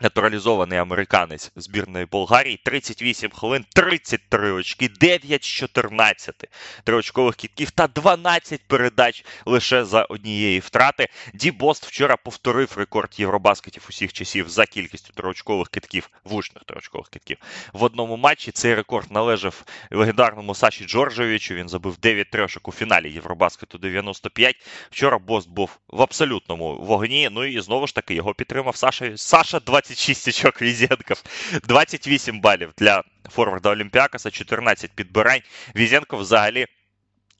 Натуралізований 0.01 0.79
американець 0.79 1.51
збірної 1.55 2.05
Болгарії 2.05 2.59
38 2.65 3.31
хвилин, 3.31 3.65
33 3.75 4.51
очки, 4.51 4.89
9 4.89 5.43
з 5.43 5.47
14 5.47 6.45
триочкових 6.83 7.35
кітків 7.35 7.71
та 7.71 7.87
12 7.87 8.61
передач 8.67 9.25
лише 9.45 9.85
за 9.85 10.03
однієї 10.03 10.59
втрати. 10.59 11.07
Ді 11.33 11.51
Бост 11.51 11.85
вчора 11.85 12.17
повторив 12.17 12.73
рекорд 12.77 13.13
Євробаскетів 13.17 13.85
усіх 13.89 14.13
часів 14.13 14.49
за 14.49 14.65
кількістю 14.65 15.13
триочкових 15.13 15.69
китків, 15.69 16.09
влучних 16.23 16.63
триочкових 16.63 17.09
китків 17.09 17.37
в 17.73 17.83
одному 17.83 18.17
матчі. 18.17 18.51
Цей 18.51 18.75
рекорд 18.75 19.11
належав 19.11 19.63
легендарному 19.91 20.55
Саші 20.55 20.85
Джорджевичу. 20.85 21.53
Він 21.53 21.69
забив 21.69 21.97
9 21.97 22.29
трешок 22.29 22.67
у 22.67 22.71
фіналі 22.71 23.11
Євробаскету 23.11 23.77
95. 23.77 24.55
Вчора 24.91 25.17
Бост 25.17 25.49
був 25.49 25.79
в 25.87 26.01
абсолютному 26.01 26.75
вогні. 26.75 27.29
Ну 27.31 27.45
і 27.45 27.61
знову 27.61 27.87
ж 27.87 27.95
таки 27.95 28.13
його 28.13 28.33
підтримав 28.33 28.75
Саша 28.75 29.17
Саша 29.17 29.59
20 29.59 29.88
26 29.89 30.27
очок 30.27 30.61
Візенков, 30.61 31.23
28 31.63 32.41
балів 32.41 32.73
для 32.77 33.03
форварда 33.29 33.69
Олімпіакоса, 33.69 34.31
14 34.31 34.91
підбирань. 34.91 35.41
Візенков 35.75 36.19
взагалі. 36.19 36.65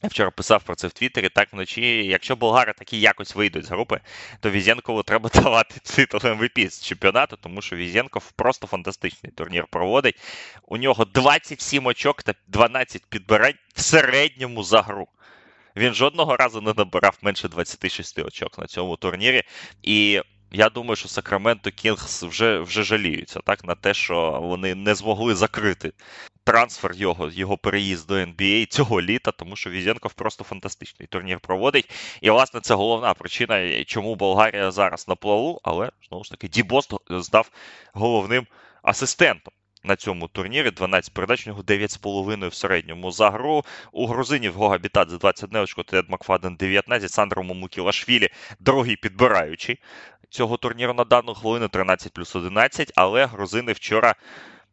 Я 0.04 0.10
вчора 0.10 0.32
писав 0.32 0.64
про 0.64 0.76
це 0.76 0.88
в 0.88 0.92
Твіттері, 0.92 1.30
так 1.30 1.54
вночі. 1.54 2.06
Якщо 2.06 2.36
болгари 2.36 2.74
такі 2.74 3.00
якось 3.00 3.36
вийдуть 3.36 3.66
з 3.66 3.70
групи, 3.70 4.00
то 4.40 4.50
Візенкову 4.50 5.04
треба 5.04 5.30
давати 5.34 5.76
титул 5.80 6.22
МВП 6.24 6.72
з 6.72 6.84
чемпіонату, 6.84 7.38
тому 7.42 7.62
що 7.62 7.76
Візенков 7.76 8.32
просто 8.32 8.68
фантастичний 8.68 9.32
турнір 9.32 9.66
проводить. 9.70 10.22
У 10.68 10.78
нього 10.78 11.06
27 11.06 11.86
очок 11.86 12.24
та 12.24 12.34
12 12.48 13.06
підбирань 13.06 13.54
в 13.76 13.82
середньому 13.82 14.64
за 14.64 14.82
гру. 14.82 15.08
Він 15.76 15.94
жодного 15.94 16.38
разу 16.38 16.62
не 16.62 16.74
набирав 16.78 17.18
менше 17.22 17.48
26 17.48 18.20
очок 18.20 18.58
на 18.60 18.66
цьому 18.68 18.96
турнірі. 18.96 19.44
І 19.84 20.22
я 20.52 20.70
думаю, 20.70 20.96
що 20.96 21.08
Сакраменто 21.08 21.72
Кінгс 21.72 22.24
вже 22.24 22.60
вже 22.60 22.84
жаліються 22.84 23.40
так, 23.46 23.64
на 23.64 23.76
те, 23.76 23.94
що 23.94 24.40
вони 24.42 24.76
не 24.76 24.96
змогли 24.96 25.36
закрити 25.36 25.92
трансфер 26.52 26.94
його 26.94 27.30
його 27.30 27.58
переїзд 27.58 28.08
до 28.08 28.14
NBA 28.14 28.66
цього 28.66 29.02
літа, 29.02 29.32
тому 29.32 29.56
що 29.56 29.70
Візенков 29.70 30.14
просто 30.14 30.44
фантастичний 30.44 31.08
турнір 31.08 31.40
проводить. 31.40 31.90
І, 32.22 32.30
власне, 32.30 32.60
це 32.60 32.74
головна 32.74 33.14
причина, 33.14 33.84
чому 33.84 34.16
Болгарія 34.16 34.72
зараз 34.72 35.08
на 35.08 35.16
плаву, 35.16 35.60
але 35.64 35.92
знову 36.10 36.24
ж 36.24 36.32
таки 36.32 36.48
Дібост 36.48 36.94
здав 37.10 37.52
головним 37.94 38.48
асистентом. 38.84 39.54
На 39.84 39.96
цьому 39.96 40.28
турнірі 40.28 40.72
12 40.72 41.14
передач, 41.14 41.48
у 41.48 41.50
нього 41.50 41.62
9,5 41.62 42.48
в 42.48 42.54
середньому 42.54 43.12
за 43.12 43.30
гру. 43.30 43.64
У 43.92 44.08
грузинів 44.08 44.54
Гога 44.54 44.78
Бітадзе 44.78 45.18
21 45.18 45.62
очко, 45.62 45.84
Тед 45.84 46.10
Макфаден 46.10 46.56
19, 46.56 47.12
Сандро 47.12 47.44
Момукілашвілі, 47.44 48.30
другий 48.60 48.96
підбираючий 48.96 49.80
цього 50.30 50.58
турніру 50.58 50.94
на 50.94 51.04
дану 51.04 51.34
хвилину 51.34 51.68
13 51.68 52.14
плюс 52.14 52.36
11, 52.36 52.92
але 52.96 53.26
грузини 53.26 53.72
вчора. 53.72 54.16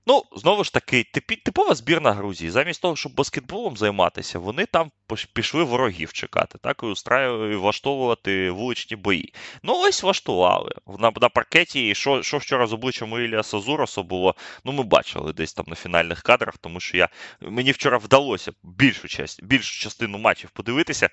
Ну, 0.08 0.22
знову 0.36 0.64
ж 0.64 0.72
таки, 0.72 1.04
типова 1.44 1.74
збірна 1.74 2.12
Грузії. 2.12 2.50
Замість 2.50 2.82
того, 2.82 2.96
щоб 2.96 3.14
баскетболом 3.14 3.76
займатися, 3.76 4.38
вони 4.38 4.66
там 4.66 4.90
пішли 5.32 5.62
ворогів 5.64 6.12
чекати, 6.12 6.58
так 6.62 6.80
і 6.82 6.86
устраювати, 6.86 7.56
влаштовувати 7.56 8.50
вуличні 8.50 8.96
бої. 8.96 9.32
Ну, 9.62 9.74
ось 9.76 10.02
влаштували. 10.02 10.72
На 10.98 11.12
на 11.20 11.28
паркеті, 11.28 11.88
і 11.88 11.94
що 11.94 12.22
що 12.22 12.38
вчора 12.38 12.66
з 12.66 12.72
обличчям 12.72 13.24
Ілія 13.24 13.42
Сазуросу 13.42 14.02
було, 14.02 14.34
ну 14.64 14.72
ми 14.72 14.82
бачили 14.82 15.32
десь 15.32 15.54
там 15.54 15.64
на 15.68 15.74
фінальних 15.74 16.22
кадрах, 16.22 16.58
тому 16.58 16.80
що 16.80 16.96
я 16.96 17.08
мені 17.40 17.72
вчора 17.72 17.98
вдалося 17.98 18.52
більшу 18.62 19.08
часть, 19.08 19.44
більшу 19.44 19.82
частину 19.82 20.18
матчів 20.18 20.50
подивитися 20.50 21.10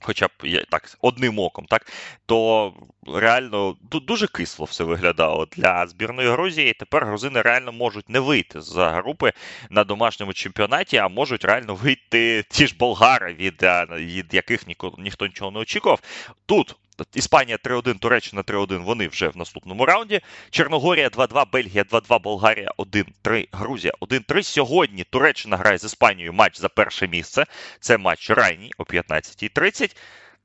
хоча 0.00 0.26
б 0.26 0.30
так, 0.70 0.98
одним 1.00 1.38
оком, 1.38 1.64
так, 1.64 1.86
то 2.26 2.74
реально 3.06 3.76
дуже 3.82 4.26
кисло 4.26 4.64
все 4.64 4.84
виглядало 4.84 5.46
для 5.56 5.86
збірної 5.86 6.30
Грузії. 6.30 6.72
Тепер 6.72 7.06
грузини 7.06 7.42
реально 7.42 7.72
можуть 7.72 8.08
не 8.08 8.20
вийти 8.20 8.60
з 8.60 8.90
групи 8.90 9.32
на 9.70 9.84
домашньому 9.84 10.32
чемпіонаті, 10.32 10.96
а 10.96 11.08
можуть 11.08 11.44
реально 11.44 11.74
вийти 11.74 12.44
ті 12.48 12.66
ж 12.66 12.76
болгари, 12.78 13.34
від, 13.34 13.62
від 13.90 14.34
яких 14.34 14.66
ніхто 14.98 15.26
нічого 15.26 15.50
не 15.50 15.58
очікував. 15.58 16.00
Тут 16.46 16.76
Іспанія 17.14 17.58
3-1, 17.64 17.98
Туреччина 17.98 18.42
3-1, 18.42 18.84
вони 18.84 19.08
вже 19.08 19.28
в 19.28 19.36
наступному 19.36 19.86
раунді. 19.86 20.20
Чорногорія 20.50 21.08
2-2, 21.08 21.44
Бельгія 21.52 21.82
2-2, 21.82 22.20
Болгарія 22.20 22.70
1-3, 22.78 23.48
Грузія 23.52 23.92
1-3. 24.00 24.42
Сьогодні 24.42 25.04
Туреччина 25.04 25.56
грає 25.56 25.78
з 25.78 25.84
Іспанією 25.84 26.32
матч 26.32 26.60
за 26.60 26.68
перше 26.68 27.08
місце. 27.08 27.44
Це 27.80 27.98
матч 27.98 28.30
ранній 28.30 28.72
о 28.78 28.82
15.30. 28.82 29.96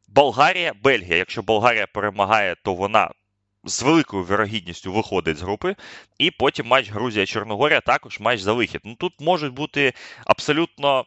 Болгарія, 0.07 0.73
Бельгія. 0.83 1.17
Якщо 1.17 1.41
Болгарія 1.41 1.87
перемагає, 1.87 2.55
то 2.63 2.73
вона 2.73 3.09
з 3.63 3.81
великою 3.81 4.23
вірогідністю 4.23 4.93
виходить 4.93 5.37
з 5.37 5.41
групи. 5.41 5.75
І 6.17 6.31
потім 6.31 6.67
матч 6.67 6.91
Грузія-Чорногорія 6.91 7.81
також 7.81 8.19
матч 8.19 8.41
за 8.41 8.53
вихід. 8.53 8.81
Ну 8.83 8.95
тут 8.95 9.13
можуть 9.19 9.53
бути 9.53 9.93
абсолютно 10.25 11.05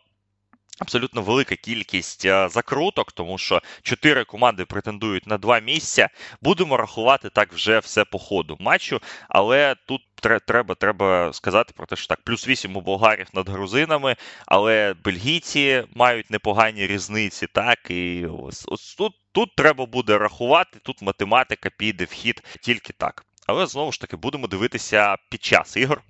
Абсолютно 0.79 1.23
велика 1.23 1.57
кількість 1.57 2.25
е, 2.25 2.49
закруток, 2.49 3.13
тому 3.13 3.39
що 3.39 3.63
чотири 3.83 4.25
команди 4.25 4.65
претендують 4.65 5.27
на 5.27 5.39
два 5.39 5.59
місця. 5.59 6.09
Будемо 6.43 6.77
рахувати 6.77 7.31
так 7.31 7.53
вже 7.53 7.79
все 7.79 8.05
по 8.05 8.19
ходу 8.19 8.57
матчу. 8.61 9.01
Але 9.29 9.75
тут 9.87 10.03
треба 10.47 10.75
треба 10.75 11.33
сказати 11.33 11.73
про 11.77 11.87
те, 11.87 11.97
що 11.97 12.07
так, 12.07 12.21
плюс 12.25 12.49
вісім 12.49 12.77
у 12.77 12.81
болгарів 12.81 13.27
над 13.33 13.49
грузинами, 13.49 14.17
але 14.47 14.95
бельгійці 15.05 15.85
мають 15.95 16.31
непогані 16.31 16.87
різниці. 16.87 17.47
Так 17.47 17.91
і 17.91 18.27
ось, 18.27 18.65
ось 18.69 18.95
тут, 18.95 19.13
тут 19.33 19.57
треба 19.57 19.87
буде 19.87 20.19
рахувати. 20.19 20.79
Тут 20.83 21.03
математика 21.03 21.71
піде 21.79 22.05
в 22.05 22.11
хід 22.11 22.43
тільки 22.61 22.93
так. 22.93 23.25
Але 23.47 23.67
знову 23.67 23.93
ж 23.93 24.01
таки 24.01 24.17
будемо 24.17 24.47
дивитися 24.47 25.17
під 25.31 25.45
час 25.45 25.77
ігор 25.77 26.03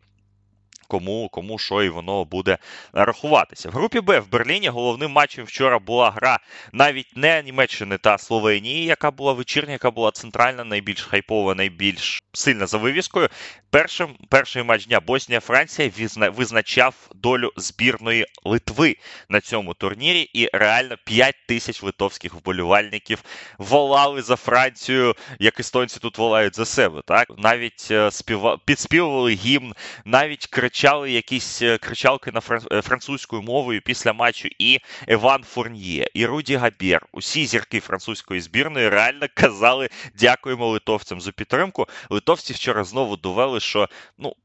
кому 0.89 1.29
кому 1.29 1.59
що 1.59 1.83
і 1.83 1.89
воно 1.89 2.25
буде 2.25 2.59
рахуватися. 2.93 3.69
В 3.69 3.73
групі 3.73 4.01
Б 4.01 4.21
в 4.21 4.31
Берліні 4.31 4.69
головним 4.69 5.11
матчем 5.11 5.45
вчора 5.45 5.79
була 5.79 6.11
гра 6.11 6.39
навіть 6.73 7.17
не 7.17 7.43
Німеччини 7.43 7.99
та 7.99 8.19
Словенії, 8.19 8.85
яка 8.85 9.11
була 9.11 9.33
вечірня, 9.33 9.73
яка 9.73 9.91
була 9.91 10.11
центральна, 10.11 10.65
найбільш 10.65 11.03
хайпова, 11.03 11.55
найбільш 11.55 12.23
сильна 12.33 12.67
за 12.67 12.79
вивіскою. 12.79 13.29
Першим 13.77 14.17
перший 14.29 14.63
матч 14.63 14.87
дня 14.87 15.01
Боснія-Франція 15.01 15.91
визначав 16.31 16.95
долю 17.15 17.53
збірної 17.57 18.27
Литви 18.45 18.97
на 19.29 19.41
цьому 19.41 19.75
турнірі, 19.75 20.21
і 20.21 20.49
реально 20.53 20.97
5 21.05 21.35
тисяч 21.49 21.83
литовських 21.83 22.35
вболівальників 22.35 23.23
волали 23.59 24.23
за 24.23 24.37
Францію, 24.37 25.15
як 25.39 25.61
естонці 25.61 26.01
тут 26.01 26.19
волають 26.19 26.57
за 26.57 26.65
себе. 26.65 27.03
Так 27.07 27.29
навіть 27.39 27.89
е, 27.91 28.11
співа 28.11 28.59
підспівували 28.65 29.33
гімн, 29.33 29.75
навіть 30.05 30.47
кричали 30.47 31.11
якісь 31.11 31.63
е, 31.63 31.79
кричалки 31.79 32.33
на 32.33 32.41
е, 32.73 32.83
французькою 32.83 33.43
мовою 33.43 33.83
після 33.85 34.13
матчу. 34.13 34.49
І 34.59 34.81
Еван 35.09 35.43
Фурньє, 35.43 36.07
і 36.15 36.27
Руді 36.27 36.57
Габєр, 36.57 37.07
усі 37.13 37.47
зірки 37.47 37.81
французької 37.81 38.41
збірної 38.41 38.89
реально 38.89 39.27
казали 39.35 39.89
дякуємо 40.19 40.69
литовцям 40.69 41.21
за 41.21 41.33
підтримку. 41.33 41.87
Литовці 42.11 42.53
вчора 42.53 42.85
знову 42.85 43.17
довели 43.17 43.61
що 43.67 43.89
ну. 44.19 44.37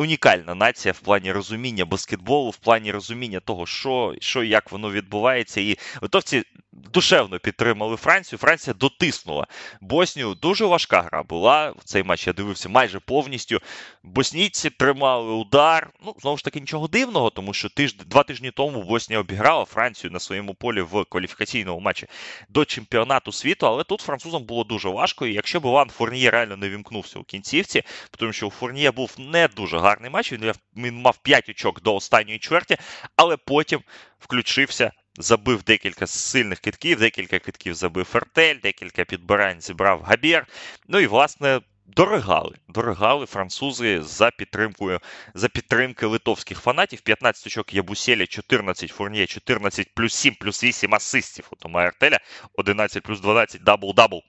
Унікальна 0.00 0.54
нація 0.54 0.92
в 0.92 1.00
плані 1.00 1.32
розуміння 1.32 1.84
баскетболу, 1.84 2.50
в 2.50 2.56
плані 2.56 2.92
розуміння 2.92 3.40
того, 3.40 3.66
що 3.66 4.14
що 4.20 4.42
і 4.42 4.48
як 4.48 4.72
воно 4.72 4.90
відбувається. 4.90 5.60
І 5.60 5.78
литовці 6.00 6.42
душевно 6.72 7.38
підтримали 7.38 7.96
Францію. 7.96 8.38
Франція 8.38 8.74
дотиснула 8.74 9.46
Боснію. 9.80 10.34
Дуже 10.34 10.64
важка 10.64 11.02
гра 11.02 11.22
була. 11.22 11.70
В 11.70 11.84
цей 11.84 12.02
матч 12.02 12.26
я 12.26 12.32
дивився 12.32 12.68
майже 12.68 13.00
повністю. 13.00 13.60
Боснійці 14.02 14.70
тримали 14.70 15.32
удар. 15.32 15.90
Ну, 16.04 16.14
знову 16.20 16.36
ж 16.36 16.44
таки, 16.44 16.60
нічого 16.60 16.88
дивного, 16.88 17.30
тому 17.30 17.54
що 17.54 17.68
тиж... 17.68 17.94
два 17.94 18.22
тижні 18.22 18.50
тому 18.50 18.82
Боснія 18.82 19.20
обіграла 19.20 19.64
Францію 19.64 20.10
на 20.10 20.20
своєму 20.20 20.54
полі 20.54 20.80
в 20.80 21.04
кваліфікаційному 21.04 21.80
матчі 21.80 22.06
до 22.48 22.64
чемпіонату 22.64 23.32
світу. 23.32 23.66
Але 23.66 23.84
тут 23.84 24.00
французам 24.00 24.44
було 24.44 24.64
дуже 24.64 24.88
важко. 24.88 25.26
І 25.26 25.34
якщо 25.34 25.60
б 25.60 25.64
Іван 25.64 25.90
Фурніє 25.90 26.30
реально 26.30 26.56
не 26.56 26.68
вімкнувся 26.68 27.18
у 27.18 27.24
кінцівці, 27.24 27.82
тому 28.18 28.32
що 28.32 28.46
у 28.46 28.50
Фурніє 28.50 28.90
був 28.90 29.14
не 29.18 29.48
дуже 29.48 29.78
гарний 29.78 29.89
матч. 30.10 30.32
Він, 30.32 30.52
він 30.76 30.94
мав 30.94 31.18
5 31.22 31.48
очок 31.48 31.82
до 31.82 31.94
останньої 31.94 32.38
чверті, 32.38 32.76
але 33.16 33.36
потім 33.36 33.80
включився 34.18 34.92
забив 35.18 35.62
декілька 35.62 36.06
сильних 36.06 36.58
китків, 36.58 36.98
декілька 36.98 37.38
китків 37.38 37.74
забив 37.74 38.04
Фертель, 38.04 38.56
декілька 38.62 39.04
підбирань 39.04 39.60
зібрав 39.60 40.02
Габєр. 40.02 40.46
Ну 40.88 41.00
і, 41.00 41.06
власне, 41.06 41.60
дотягли. 41.86 42.56
Дотягли 42.68 43.26
французи 43.26 44.02
за 44.02 44.30
підтримкою 44.30 45.00
за 45.34 45.48
підтримки 45.48 46.06
литовських 46.06 46.60
фанатів. 46.60 47.00
15 47.00 47.46
очок 47.46 47.74
Ябуселя, 47.74 48.26
14 48.26 48.90
Фурніє, 48.90 49.26
14 49.26 49.94
плюс 49.94 50.14
7, 50.14 50.34
плюс 50.34 50.64
8 50.64 50.94
асистів 50.94 51.48
у 51.50 51.56
Тома 51.56 51.84
Ертеля, 51.84 52.18
11 52.56 53.02
плюс 53.02 53.20
12 53.20 53.62
дабл-дабл 53.62 54.20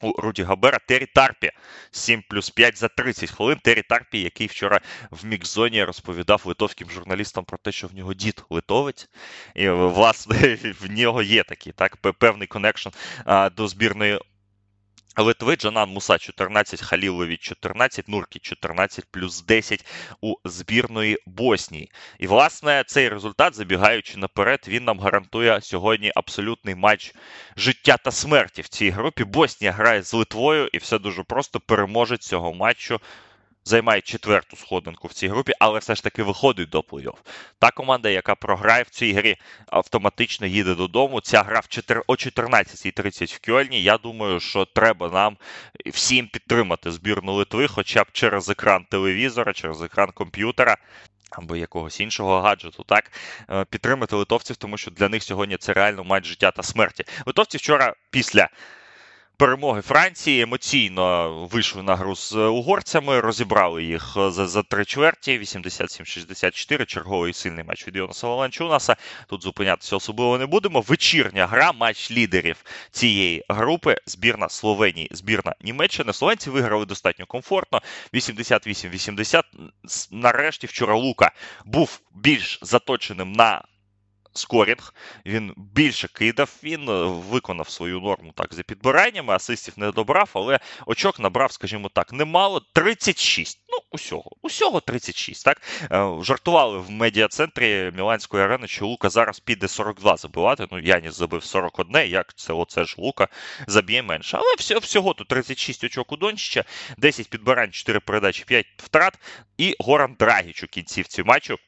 у 0.00 0.20
Руді 0.20 0.42
Гобера 0.42 0.78
Террі 0.86 1.06
Тарпі 1.06 1.50
7 1.90 2.22
плюс 2.28 2.50
5 2.50 2.78
за 2.78 2.88
30 2.88 3.30
хвилин. 3.30 3.58
Террі 3.62 3.82
Тарпі, 3.82 4.20
який 4.20 4.46
вчора 4.46 4.80
в 5.10 5.26
мікзоні 5.26 5.84
розповідав 5.84 6.42
литовським 6.44 6.90
журналістам 6.90 7.44
про 7.44 7.58
те, 7.58 7.72
що 7.72 7.86
в 7.86 7.94
нього 7.94 8.14
дід 8.14 8.44
литовець, 8.50 9.08
і 9.54 9.68
власне 9.68 10.58
в 10.80 10.90
нього 10.90 11.22
є 11.22 11.44
такий 11.44 11.72
так 11.72 11.96
певний 11.96 12.46
connection 12.46 12.88
до 13.56 13.68
збірної 13.68 14.18
Литви 15.20 15.56
Джанан 15.56 15.90
Муса 15.90 16.18
14, 16.18 16.82
Халілові 16.82 17.36
14, 17.36 18.08
Нуркі 18.08 18.38
14 18.38 19.04
плюс 19.10 19.42
10 19.42 19.84
у 20.20 20.34
збірної 20.44 21.18
Боснії. 21.26 21.90
І, 22.18 22.26
власне, 22.26 22.84
цей 22.86 23.08
результат, 23.08 23.54
забігаючи 23.54 24.18
наперед, 24.18 24.64
він 24.68 24.84
нам 24.84 25.00
гарантує 25.00 25.60
сьогодні 25.60 26.12
абсолютний 26.14 26.74
матч 26.74 27.14
життя 27.56 27.96
та 27.96 28.10
смерті 28.10 28.62
в 28.62 28.68
цій 28.68 28.90
групі. 28.90 29.24
Боснія 29.24 29.72
грає 29.72 30.02
з 30.02 30.14
Литвою, 30.14 30.68
і 30.72 30.78
все 30.78 30.98
дуже 30.98 31.22
просто 31.22 31.60
переможець 31.60 32.26
цього 32.26 32.54
матчу 32.54 33.00
займає 33.68 34.00
четверту 34.00 34.56
сходинку 34.56 35.08
в 35.08 35.12
цій 35.12 35.28
групі, 35.28 35.52
але 35.58 35.78
все 35.78 35.94
ж 35.94 36.02
таки 36.02 36.22
виходить 36.22 36.68
до 36.68 36.80
плей-офф. 36.80 37.16
Та 37.58 37.70
команда, 37.70 38.08
яка 38.08 38.34
програє 38.34 38.82
в 38.82 38.88
цій 38.88 39.12
грі, 39.12 39.36
автоматично 39.66 40.46
їде 40.46 40.74
додому. 40.74 41.20
Ця 41.20 41.42
гра 41.42 41.60
в 41.60 41.68
4, 41.68 42.02
о 42.06 42.12
14.30 42.12 43.36
в 43.36 43.46
Кьольні. 43.46 43.82
Я 43.82 43.98
думаю, 43.98 44.40
що 44.40 44.64
треба 44.64 45.08
нам 45.08 45.36
всім 45.86 46.28
підтримати 46.28 46.92
збірну 46.92 47.34
Литви, 47.34 47.68
хоча 47.68 48.02
б 48.02 48.06
через 48.12 48.50
екран 48.50 48.84
телевізора, 48.90 49.52
через 49.52 49.82
екран 49.82 50.10
комп'ютера. 50.14 50.76
Або 51.30 51.56
якогось 51.56 52.00
іншого 52.00 52.40
гаджету, 52.40 52.84
так 52.84 53.12
е, 53.50 53.64
підтримати 53.64 54.16
литовців, 54.16 54.56
тому 54.56 54.76
що 54.76 54.90
для 54.90 55.08
них 55.08 55.22
сьогодні 55.22 55.56
це 55.56 55.72
реально 55.72 56.04
матч 56.04 56.26
життя 56.26 56.50
та 56.50 56.62
смерті. 56.62 57.04
Литовці 57.26 57.58
вчора 57.58 57.94
після 58.10 58.48
перемоги 59.38 59.80
Франції 59.80 60.40
емоційно 60.42 61.30
вийшли 61.52 61.82
на 61.82 61.96
гру 61.96 62.16
з 62.16 62.34
угорцями, 62.36 63.20
розібрали 63.20 63.84
їх 63.84 64.12
за 64.14 64.46
за 64.46 64.62
три 64.62 64.84
чверті. 64.84 65.38
87-64, 65.38 66.86
черговий 66.86 67.32
сильний 67.32 67.64
матч 67.64 67.86
від 67.86 67.96
Йонаса 67.96 68.28
Валанчунаса. 68.28 68.96
Тут 69.28 69.42
зупинятися 69.42 69.96
особливо 69.96 70.38
не 70.38 70.46
будемо. 70.46 70.80
Вечірня 70.80 71.46
гра, 71.46 71.72
матч 71.72 72.10
лідерів 72.10 72.64
цієї 72.90 73.44
групи. 73.48 73.96
Збірна 74.06 74.48
Словенії, 74.48 75.08
збірна 75.10 75.54
Німеччини. 75.60 76.12
Словенці 76.12 76.50
виграли 76.50 76.86
достатньо 76.86 77.26
комфортно. 77.26 77.82
88-80. 78.14 79.42
Нарешті 80.10 80.66
вчора 80.66 80.94
Лука 80.94 81.32
був 81.64 82.00
більш 82.14 82.58
заточеним 82.62 83.32
на 83.32 83.62
скорінг. 84.38 84.94
Він 85.26 85.54
більше 85.56 86.08
кидав, 86.08 86.56
він 86.62 86.88
е, 86.88 87.04
виконав 87.04 87.68
свою 87.68 88.00
норму 88.00 88.32
так 88.34 88.54
за 88.54 88.62
підбираннями, 88.62 89.34
асистів 89.34 89.74
не 89.76 89.90
добрав, 89.90 90.30
але 90.32 90.60
очок 90.86 91.20
набрав, 91.20 91.52
скажімо 91.52 91.90
так, 91.94 92.12
немало 92.12 92.62
36. 92.72 93.58
Ну, 93.68 93.78
усього, 93.90 94.30
усього 94.42 94.80
36. 94.80 95.44
так? 95.44 95.62
Е, 95.82 96.24
жартували 96.24 96.78
в 96.78 96.90
медіа-центрі 96.90 97.92
Міланської 97.96 98.44
арени, 98.44 98.68
що 98.68 98.86
Лука 98.86 99.10
зараз 99.10 99.40
піде 99.40 99.68
42 99.68 100.16
забивати. 100.16 100.66
Ну, 100.72 100.78
Яніс 100.78 101.14
забив 101.14 101.44
41, 101.44 102.10
як 102.10 102.34
це 102.34 102.52
оце 102.52 102.84
ж 102.84 102.94
Лука 102.98 103.28
заб'є 103.66 104.02
менше. 104.02 104.36
Але 104.36 104.78
всього, 104.78 105.14
тут 105.14 105.28
36 105.28 105.84
очок 105.84 106.12
у 106.12 106.16
Дончича, 106.16 106.64
10 106.98 107.30
підбирань, 107.30 107.70
4 107.72 108.00
передачі, 108.00 108.44
5 108.44 108.66
втрат. 108.76 109.18
І 109.58 109.76
Горан 109.78 110.16
Драгіч 110.18 110.62
у 110.62 110.66
кінцівці 110.66 111.22
матчу. 111.22 111.58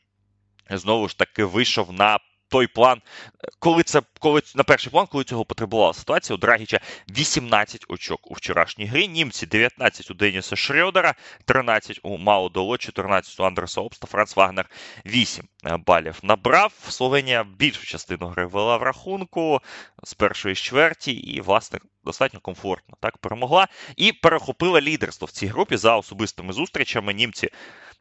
Знову 0.70 1.09
ж 1.09 1.18
таки 1.18 1.44
вийшов 1.44 1.92
на 1.92 2.18
той 2.50 2.66
план, 2.66 3.02
коли 3.58 3.82
це 3.82 4.02
коли 4.18 4.42
на 4.54 4.64
перший 4.64 4.90
план, 4.90 5.06
коли 5.06 5.24
цього 5.24 5.44
потребувала 5.44 5.94
ситуація, 5.94 6.34
у 6.34 6.38
Драгіча 6.38 6.80
18 7.10 7.84
очок 7.88 8.30
у 8.30 8.34
вчорашній 8.34 8.86
грі. 8.86 9.08
Німці 9.08 9.46
19 9.46 10.10
у 10.10 10.14
Деніса 10.14 10.56
Шредера, 10.57 11.14
13 11.44 12.00
у 12.02 12.18
Маодо 12.18 12.48
Ло, 12.48 12.79
14 12.78 13.40
у 13.40 13.44
Андреаса 13.44 13.81
Обста, 13.80 14.06
Франц 14.06 14.36
Вагнер 14.36 14.70
8 15.06 15.44
балів 15.86 16.18
набрав. 16.22 16.72
Словенія 16.88 17.44
більшу 17.44 17.86
частину 17.86 18.26
гри 18.26 18.46
вела 18.46 18.76
в 18.76 18.82
рахунку 18.82 19.60
з 20.02 20.14
першої 20.14 20.54
чверті, 20.54 21.12
і, 21.12 21.40
власне, 21.40 21.78
достатньо 22.04 22.40
комфортно 22.40 22.96
так 23.00 23.18
перемогла 23.18 23.68
і 23.96 24.12
перехопила 24.12 24.80
лідерство 24.80 25.26
в 25.26 25.30
цій 25.30 25.46
групі 25.46 25.76
за 25.76 25.96
особистими 25.96 26.52
зустрічами. 26.52 27.14
Німці 27.14 27.48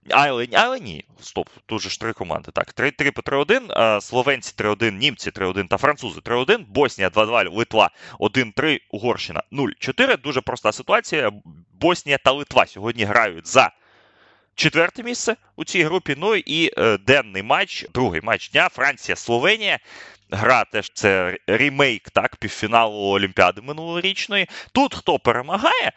але, 0.09 0.47
але 0.53 0.79
ні, 0.79 1.05
стоп, 1.21 1.49
тут 1.65 1.81
же 1.81 1.89
ж 1.89 1.99
три 1.99 2.13
команди. 2.13 2.51
Так, 2.53 2.73
3-3 2.73 3.11
по 3.11 3.21
3-1, 3.21 4.01
Словенці 4.01 4.53
3-1, 4.57 4.91
німці 4.91 5.29
3-1 5.29 5.67
та 5.67 5.77
французи 5.77 6.19
3-1, 6.19 6.65
Боснія 6.67 7.09
2-2, 7.09 7.55
Литва 7.55 7.89
1-3, 8.19 8.79
Угорщина 8.91 9.43
0-4. 9.51 10.21
Дуже 10.21 10.41
проста 10.41 10.71
ситуація. 10.71 11.31
Боснія 11.79 12.17
та 12.17 12.31
Литва 12.31 12.65
сьогодні 12.65 13.03
грають 13.03 13.47
за 13.47 13.71
четверте 14.55 15.03
місце 15.03 15.35
у 15.55 15.63
цій 15.63 15.83
групі. 15.83 16.15
Ну 16.17 16.35
і 16.35 16.71
е, 16.77 16.97
денний 16.97 17.43
матч, 17.43 17.85
другий 17.93 18.21
матч 18.21 18.49
дня 18.49 18.69
Франція-Словенія. 18.69 19.79
Гра 20.31 20.65
теж 20.65 20.91
це 20.93 21.37
ремейк 21.47 22.09
так, 22.09 22.35
півфіналу 22.35 22.97
Олімпіади 22.97 23.61
минулорічної. 23.61 24.47
Тут 24.71 24.95
хто 24.95 25.19
перемагає, 25.19 25.91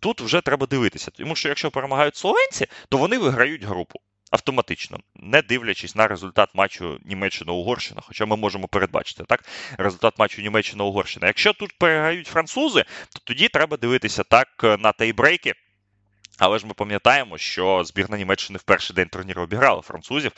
тут 0.00 0.20
вже 0.20 0.40
треба 0.40 0.66
дивитися. 0.66 1.10
Тому 1.10 1.36
що 1.36 1.48
якщо 1.48 1.70
перемагають 1.70 2.16
словенці, 2.16 2.66
то 2.88 2.98
вони 2.98 3.18
виграють 3.18 3.64
групу 3.64 4.00
автоматично, 4.30 4.98
не 5.14 5.42
дивлячись 5.42 5.96
на 5.96 6.08
результат 6.08 6.50
матчу 6.54 6.98
Німеччина-Угорщина. 7.04 8.00
Хоча 8.02 8.26
ми 8.26 8.36
можемо 8.36 8.68
передбачити 8.68 9.24
так, 9.24 9.44
результат 9.78 10.18
матчу 10.18 10.42
Німеччина-Угорщина. 10.42 11.26
Якщо 11.26 11.52
тут 11.52 11.78
переграють 11.78 12.26
французи, 12.26 12.84
то 13.14 13.20
тоді 13.24 13.48
треба 13.48 13.76
дивитися 13.76 14.22
так 14.22 14.48
на 14.78 14.92
тайбрейки. 14.92 15.54
Але 16.38 16.58
ж 16.58 16.66
ми 16.66 16.74
пам'ятаємо, 16.74 17.38
що 17.38 17.84
збірна 17.84 18.16
Німеччини 18.16 18.58
в 18.58 18.62
перший 18.62 18.96
день 18.96 19.08
турніру 19.08 19.42
обіграла 19.42 19.82
французів 19.82 20.32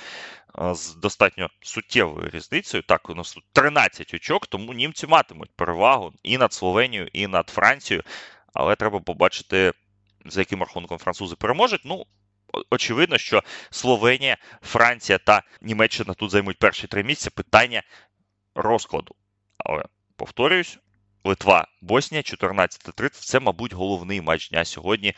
з 0.73 0.95
достатньо 0.95 1.49
суттєвою 1.61 2.31
різницею. 2.31 2.83
Так, 2.83 3.11
у 3.11 3.15
нас 3.15 3.33
тут 3.33 3.45
13 3.53 4.15
очок, 4.15 4.47
тому 4.47 4.73
німці 4.73 5.07
матимуть 5.07 5.51
перевагу 5.57 6.13
і 6.23 6.39
над 6.39 6.53
Словенією, 6.53 7.09
і 7.13 7.27
над 7.27 7.49
Францією. 7.49 8.05
Але 8.55 8.77
треба 8.77 9.01
побачити, 9.01 9.73
за 10.27 10.41
яким 10.41 10.61
рахунком 10.61 10.99
французи 10.99 11.37
переможуть. 11.37 11.81
Ну, 11.85 12.07
очевидно, 12.71 13.19
що 13.19 13.43
Словенія, 13.71 14.37
Франція 14.63 15.19
та 15.19 15.43
Німеччина 15.61 16.15
тут 16.15 16.31
займуть 16.31 16.59
перші 16.59 16.87
три 16.87 17.05
місця. 17.05 17.31
Питання 17.31 17.83
розкладу. 18.55 19.15
Але 19.57 19.85
повторююсь. 20.17 20.79
Литва, 21.25 21.67
Боснія, 21.81 22.23
14.30. 22.23 23.11
Це, 23.11 23.41
мабуть, 23.41 23.73
головний 23.73 24.21
матч 24.21 24.51
дня 24.51 24.65
сьогодні 24.65 25.15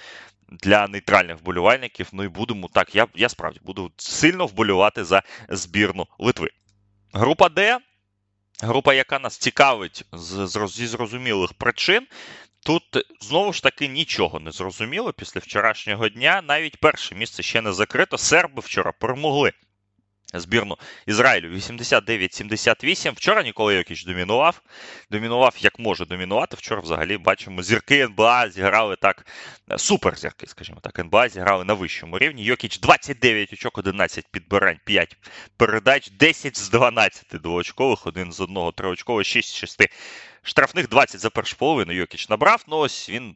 для 0.51 0.87
нейтральних 0.87 1.39
вболівальників. 1.39 2.09
Ну 2.13 2.25
і 2.25 2.29
будемо 2.29 2.69
так. 2.69 2.95
Я 2.95 3.07
я 3.15 3.29
справді 3.29 3.61
буду 3.63 3.93
сильно 3.97 4.47
вболювати 4.47 5.05
за 5.05 5.23
збірну 5.49 6.07
Литви. 6.19 6.51
Група 7.13 7.49
Д. 7.49 7.79
Група, 8.63 8.95
яка 8.95 9.19
нас 9.19 9.39
цікавить 9.39 10.05
зі 10.69 10.87
зрозумілих 10.87 11.53
причин. 11.53 12.07
Тут 12.65 12.83
знову 13.21 13.53
ж 13.53 13.63
таки 13.63 13.89
нічого 13.89 14.41
не 14.41 14.51
зрозуміло 14.51 15.13
після 15.13 15.41
вчорашнього 15.41 16.09
дня. 16.09 16.43
Навіть 16.49 16.77
перше 16.77 17.15
місце 17.15 17.43
ще 17.43 17.61
не 17.61 17.73
закрито. 17.73 18.19
Серби 18.19 18.63
вчора 18.65 18.93
перемогли 18.93 19.53
збірну 20.39 20.79
Ізраїлю 21.07 21.55
89-78. 21.55 23.13
Вчора 23.13 23.43
Нікола 23.43 23.73
Йокіч 23.73 24.05
домінував. 24.05 24.63
Домінував, 25.11 25.57
як 25.59 25.79
може 25.79 26.05
домінувати. 26.05 26.57
Вчора 26.57 26.81
взагалі 26.81 27.19
бачимо, 27.19 27.63
зірки 27.63 28.01
НБА 28.01 28.51
зіграли 28.51 28.97
так, 28.97 29.27
е, 29.71 29.79
супер 29.79 30.19
зірки, 30.19 30.47
скажімо 30.47 30.79
так, 30.83 30.99
НБА 30.99 31.29
зіграли 31.29 31.65
на 31.65 31.75
вищому 31.75 32.19
рівні. 32.19 32.45
Йокіч 32.45 32.79
29 32.79 33.53
очок, 33.53 33.79
11 33.79 34.27
підбирань, 34.31 34.79
5 34.85 35.17
передач, 35.57 36.11
10 36.11 36.59
з 36.59 36.71
12 36.71 37.27
двоочкових, 37.33 38.07
один 38.07 38.33
з 38.33 38.41
одного 38.41 38.73
триочкового, 38.73 39.25
6 39.25 39.49
з 39.49 39.55
6 39.55 39.89
штрафних 40.43 40.89
20 40.89 41.21
за 41.21 41.31
першу 41.31 41.57
половину 41.57 41.93
Йокіч 41.93 42.29
набрав. 42.29 42.65
Ну 42.69 42.77
ось 42.77 43.11
він. 43.11 43.35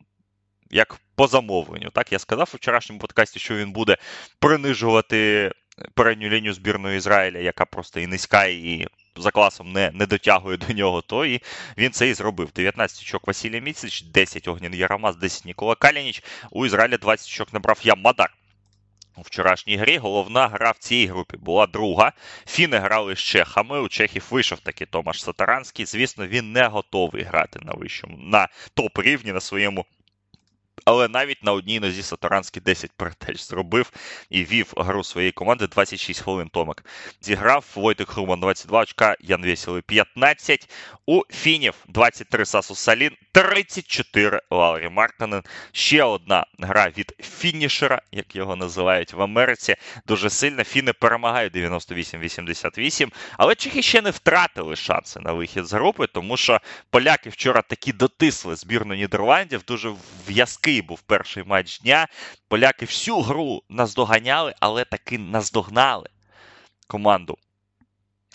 Як 0.71 0.97
по 1.15 1.27
замовленню, 1.27 1.91
так 1.91 2.13
я 2.13 2.19
сказав 2.19 2.51
у 2.55 2.57
вчорашньому 2.57 3.01
подкасті, 3.01 3.39
що 3.39 3.55
він 3.55 3.73
буде 3.73 3.97
принижувати 4.39 5.53
передню 5.95 6.29
лінію 6.29 6.55
збірної 6.55 6.97
Ізраїля, 6.97 7.39
яка 7.39 7.65
просто 7.65 8.01
і 8.01 8.07
низька, 8.07 8.45
і 8.45 8.87
за 9.17 9.31
класом 9.31 9.73
не 9.73 9.91
не 9.95 10.07
дотягує 10.07 10.57
до 10.57 10.73
нього, 10.73 11.03
то 11.03 11.27
і 11.27 11.41
він 11.79 11.93
це 11.93 12.09
і 12.09 12.15
зробив. 12.15 12.51
19 12.57 13.03
очок 13.03 13.27
Василій 13.27 13.61
Міцич, 13.61 14.03
10 14.03 14.49
Огнін 14.49 14.75
Ярамаз, 14.75 15.17
10 15.17 15.45
Нікола 15.45 15.75
Калініч. 15.75 16.23
У 16.51 16.67
Ізраїля 16.67 16.97
20 16.97 17.29
очок 17.29 17.53
набрав 17.53 17.81
Ямадар. 17.83 18.35
У 19.17 19.21
вчорашній 19.23 19.77
грі 19.77 19.99
головна 19.99 20.49
гра 20.49 20.71
в 20.71 20.79
цій 20.79 21.07
групі 21.07 21.37
була 21.37 21.67
друга. 21.67 22.13
Фіни 22.47 22.79
грали 22.79 23.17
з 23.17 23.19
чехами. 23.19 23.81
У 23.81 23.89
Чехів 23.89 24.27
вийшов 24.31 24.61
таки 24.61 24.87
Томаш 24.87 25.23
Сатаранський. 25.23 25.87
Звісно, 25.87 26.27
він 26.27 26.53
не 26.53 26.67
готовий 26.67 27.23
грати 27.23 27.61
на 27.63 27.73
вищому 27.73 28.17
на 28.19 28.49
топ 28.75 28.99
рівні 28.99 29.33
на 29.33 29.41
своєму 29.41 29.87
але 30.85 31.09
навіть 31.09 31.45
на 31.45 31.53
одній 31.53 31.81
нозі 31.81 32.03
Сатаранський 32.03 32.63
10 32.63 32.93
передач 32.93 33.41
зробив 33.41 33.93
і 34.31 34.45
вів 34.45 34.73
гру 34.77 35.05
своєї 35.05 35.33
команди 35.33 35.67
26 35.67 36.21
хвилин 36.21 36.49
Томик. 36.49 36.85
Зіграв 37.21 37.65
Войтик 37.75 38.09
Хруман 38.09 38.41
22 38.41 38.81
очка, 38.81 39.17
Ян 39.21 39.43
Весілий 39.43 39.83
15. 39.83 40.71
У 41.07 41.23
Фінів 41.31 41.75
23 41.89 42.45
Сасу 42.45 42.75
Салін, 42.75 43.11
34 43.33 44.41
Лаурі 44.51 44.89
Мартинен. 44.89 45.43
Ще 45.73 46.03
одна 46.03 46.47
гра 46.59 46.89
від 46.99 47.13
фінішера, 47.39 48.03
як 48.13 48.37
його 48.37 48.57
називають 48.57 49.13
в 49.13 49.23
Америці. 49.23 49.75
Дуже 50.07 50.31
сильно. 50.31 50.65
Фіни 50.65 50.93
перемагають 50.93 51.55
98-88. 51.55 53.13
Але 53.39 53.55
чехи 53.55 53.83
ще 53.83 54.03
не 54.03 54.11
втратили 54.11 54.77
шанси 54.77 55.21
на 55.21 55.33
вихід 55.33 55.67
з 55.67 55.73
групи, 55.73 56.07
тому 56.07 56.37
що 56.37 56.61
поляки 56.91 57.31
вчора 57.31 57.63
таки 57.63 57.93
дотисли 57.93 58.57
збірну 58.57 58.95
Нідерландів. 58.95 59.63
Дуже 59.67 59.95
в'язкий 60.29 60.74
був 60.83 61.01
перший 61.03 61.45
матч 61.45 61.81
дня. 61.81 62.09
Поляки 62.49 62.85
всю 62.85 63.21
гру 63.21 63.63
наздоганяли, 63.69 64.55
але 64.61 64.85
таки 64.85 65.19
наздогнали 65.19 66.09
команду 66.87 67.39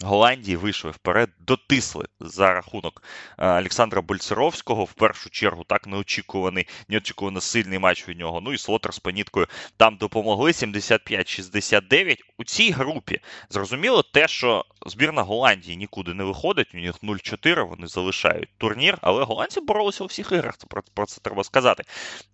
Голландії 0.02 0.58
вийшли 0.58 0.92
вперед, 0.92 1.30
дотисли 1.40 2.06
за 2.20 2.54
рахунок 2.54 3.04
е, 3.38 3.48
Олександра 3.48 4.02
Больцеровського. 4.02 4.84
В 4.84 4.94
першу 4.94 5.30
чергу 5.30 5.64
так 5.64 5.88
неочікуваний, 5.88 6.68
неочікувано 6.88 7.42
сильний 7.42 7.80
матч 7.80 8.08
від 8.08 8.20
нього. 8.20 8.42
Ну 8.42 8.54
і 8.54 8.58
Слотер 8.58 8.94
з 8.94 9.00
Паніткою 9.00 9.48
там 9.78 9.96
допомогли. 9.96 10.52
75-69. 10.52 12.18
У 12.38 12.44
цій 12.44 12.72
групі 12.72 13.20
зрозуміло 13.50 14.04
те, 14.04 14.28
що 14.28 14.66
збірна 14.86 15.22
Голландії 15.22 15.78
нікуди 15.78 16.14
не 16.14 16.24
виходить. 16.24 16.68
У 16.74 16.78
них 16.78 16.96
0-4, 17.04 17.68
вони 17.68 17.88
залишають 17.88 18.50
турнір, 18.58 18.98
але 19.02 19.24
голландці 19.24 19.62
боролися 19.62 20.04
у 20.04 20.08
всіх 20.08 20.32
іграх. 20.32 20.58
Це 20.58 20.68
про, 20.94 21.06
це 21.06 21.22
треба 21.22 21.44
сказати. 21.44 21.84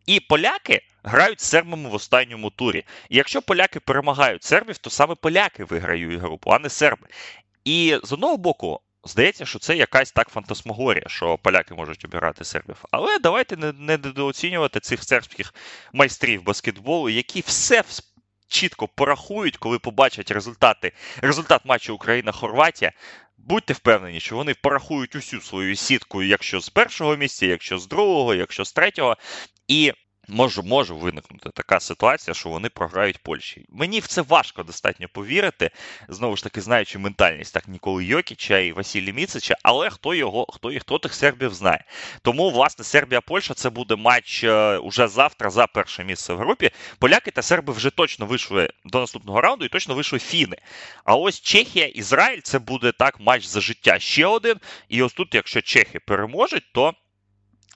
І 0.05 0.19
поляки. 0.19 0.81
Грають 1.07 1.41
з 1.41 1.45
сербами 1.45 1.89
в 1.89 1.93
останньому 1.93 2.49
турі. 2.49 2.83
І 3.09 3.17
якщо 3.17 3.41
поляки 3.41 3.79
перемагають 3.79 4.43
сербів, 4.43 4.77
то 4.77 4.89
саме 4.89 5.15
поляки 5.15 5.63
виграють 5.63 6.21
групу, 6.21 6.51
а 6.51 6.59
не 6.59 6.69
серби. 6.69 7.07
І 7.65 7.99
з 8.03 8.13
одного 8.13 8.37
боку, 8.37 8.79
здається, 9.03 9.45
що 9.45 9.59
це 9.59 9.75
якась 9.75 10.11
так 10.11 10.29
фантасмагорія, 10.29 11.05
що 11.07 11.37
поляки 11.37 11.73
можуть 11.73 12.05
обирати 12.05 12.43
сербів. 12.43 12.85
Але 12.91 13.19
давайте 13.19 13.57
не 13.57 13.71
недооцінювати 13.71 14.79
цих 14.79 15.03
сербських 15.03 15.53
майстрів 15.93 16.43
баскетболу, 16.43 17.09
які 17.09 17.41
все 17.41 17.83
чітко 18.47 18.87
порахують, 18.87 19.57
коли 19.57 19.79
побачать 19.79 20.31
результати, 20.31 20.91
результат 21.21 21.61
матчу 21.65 21.95
Україна-Хорватія. 21.95 22.91
Будьте 23.37 23.73
впевнені, 23.73 24.19
що 24.19 24.35
вони 24.35 24.53
порахують 24.53 25.15
усю 25.15 25.41
свою 25.41 25.75
сітку, 25.75 26.23
якщо 26.23 26.59
з 26.59 26.69
першого 26.69 27.15
місця, 27.15 27.45
якщо 27.45 27.77
з 27.77 27.87
другого, 27.87 28.35
якщо 28.35 28.65
з 28.65 28.73
третього. 28.73 29.17
І 29.67 29.93
може 30.27 30.61
може 30.61 30.93
виникнути 30.93 31.49
така 31.53 31.79
ситуація, 31.79 32.33
що 32.33 32.49
вони 32.49 32.69
програють 32.69 33.17
Польщі. 33.17 33.65
Мені 33.69 33.99
в 33.99 34.07
це 34.07 34.21
важко 34.21 34.63
достатньо 34.63 35.07
повірити. 35.13 35.71
Знову 36.09 36.35
ж 36.35 36.43
таки, 36.43 36.61
знаючи 36.61 36.99
ментальність 36.99 37.53
так 37.53 37.67
ніколи 37.67 38.05
Йокіча 38.05 38.59
і 38.59 38.71
Василі 38.71 39.13
Міцича, 39.13 39.55
але 39.63 39.89
хто 39.89 40.13
його, 40.13 40.45
хто 40.53 40.71
і 40.71 40.79
хто 40.79 40.99
тих 40.99 41.13
сербів 41.13 41.53
знає. 41.53 41.83
Тому, 42.21 42.49
власне, 42.49 42.85
Сербія-Польща 42.85 43.53
це 43.53 43.69
буде 43.69 43.95
матч 43.95 44.43
е, 44.43 44.77
уже 44.77 45.07
завтра 45.07 45.49
за 45.49 45.67
перше 45.67 46.03
місце 46.03 46.33
в 46.33 46.37
групі. 46.37 46.71
Поляки 46.99 47.31
та 47.31 47.41
серби 47.41 47.73
вже 47.73 47.89
точно 47.89 48.25
вийшли 48.25 48.69
до 48.85 48.99
наступного 48.99 49.41
раунду 49.41 49.65
і 49.65 49.69
точно 49.69 49.95
вийшли 49.95 50.19
фіни. 50.19 50.57
А 51.03 51.15
ось 51.15 51.41
Чехія, 51.41 51.85
Ізраїль 51.85 52.41
це 52.43 52.59
буде 52.59 52.91
так 52.91 53.19
матч 53.19 53.45
за 53.45 53.61
життя 53.61 53.99
ще 53.99 54.25
один. 54.25 54.55
І 54.89 55.03
ось 55.03 55.13
тут, 55.13 55.35
якщо 55.35 55.61
Чехи 55.61 55.99
переможуть, 55.99 56.63
то. 56.73 56.93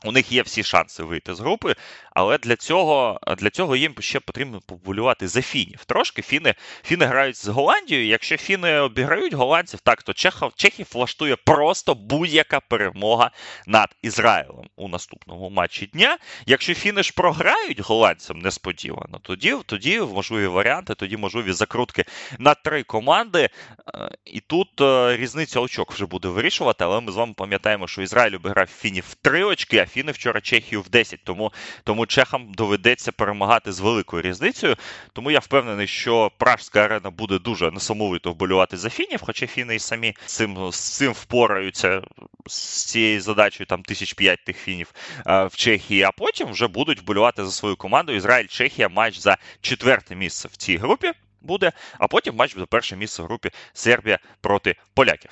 У 0.05 0.11
них 0.11 0.31
є 0.31 0.41
всі 0.41 0.63
шанси 0.63 1.03
вийти 1.03 1.35
з 1.35 1.39
групи, 1.39 1.75
але 2.19 2.37
для 2.37 2.55
цього 2.55 3.19
для 3.37 3.49
цього 3.49 3.75
їм 3.75 3.95
ще 3.99 4.19
потрібно 4.19 4.61
поболювати 4.65 5.27
за 5.27 5.41
фінів. 5.41 5.85
Трошки 5.85 6.21
фіни 6.21 6.53
фіни 6.83 7.05
грають 7.05 7.37
з 7.37 7.47
Голландією. 7.47 8.07
Якщо 8.07 8.37
фіни 8.37 8.79
обіграють 8.79 9.33
голландців, 9.33 9.79
так 9.79 10.03
то 10.03 10.13
Чехов, 10.13 10.51
Чехів 10.55 10.87
влаштує 10.93 11.35
просто 11.35 11.95
будь-яка 11.95 12.59
перемога 12.59 13.31
над 13.67 13.95
Ізраїлем 14.01 14.65
у 14.75 14.87
наступному 14.87 15.49
матчі 15.49 15.85
дня. 15.85 16.17
Якщо 16.45 16.73
фіни 16.73 17.03
ж 17.03 17.13
програють 17.15 17.79
голландцям 17.79 18.39
несподівано, 18.39 19.19
тоді 19.21 19.55
тоді 19.65 19.99
можливі 19.99 20.47
варіанти, 20.47 20.95
тоді 20.95 21.17
можливі 21.17 21.51
закрутки 21.51 22.05
на 22.39 22.53
три 22.53 22.83
команди. 22.83 23.49
Е, 23.95 24.09
і 24.25 24.39
тут 24.39 24.81
е, 24.81 25.17
різниця 25.17 25.59
очок 25.59 25.91
вже 25.91 26.05
буде 26.05 26.27
вирішувати, 26.27 26.83
але 26.83 27.01
ми 27.01 27.11
з 27.11 27.15
вами 27.15 27.33
пам'ятаємо, 27.37 27.87
що 27.87 28.01
Ізраїль 28.01 28.35
обіграв 28.35 28.67
фінів 28.67 29.05
в 29.09 29.13
три 29.13 29.43
очки. 29.43 29.77
Афіни 29.77 30.11
вчора 30.11 30.41
Чехію 30.41 30.81
в 30.81 30.89
10, 30.89 31.19
тому 31.23 31.53
тому 31.83 32.05
чехам 32.09 32.53
доведеться 32.53 33.11
перемагати 33.11 33.71
з 33.71 33.79
великою 33.79 34.21
різницею. 34.21 34.75
Тому 35.13 35.31
я 35.31 35.39
впевнений, 35.39 35.87
що 35.87 36.31
Пражська 36.37 36.85
арена 36.85 37.09
буде 37.09 37.39
дуже 37.39 37.71
несамовито 37.71 38.31
вболювати 38.31 38.77
за 38.77 38.89
фінів, 38.89 39.19
хоча 39.23 39.47
фіни 39.47 39.75
і 39.75 39.79
самі 39.79 40.15
цим 40.25 40.71
з 40.71 40.79
цим 40.79 41.11
впораються 41.11 42.01
з 42.45 42.85
цією 42.85 43.21
задачею 43.21 43.67
там 43.67 43.83
тисяч 43.83 44.13
п'ять 44.13 44.43
тих 44.45 44.57
фінів 44.57 44.93
а, 45.25 45.45
в 45.45 45.55
Чехії, 45.55 46.03
а 46.03 46.11
потім 46.11 46.51
вже 46.51 46.67
будуть 46.67 47.01
вболювати 47.01 47.45
за 47.45 47.51
свою 47.51 47.75
команду. 47.75 48.13
Ізраїль-Чехія 48.13 48.89
матч 48.89 49.17
за 49.17 49.37
четверте 49.61 50.15
місце 50.15 50.49
в 50.51 50.57
цій 50.57 50.77
групі 50.77 51.11
буде, 51.41 51.71
а 51.99 52.07
потім 52.07 52.35
матч 52.35 52.55
за 52.55 52.65
перше 52.65 52.95
місце 52.95 53.23
в 53.23 53.25
групі 53.25 53.51
Сербія 53.73 54.19
проти 54.41 54.75
поляків. 54.93 55.31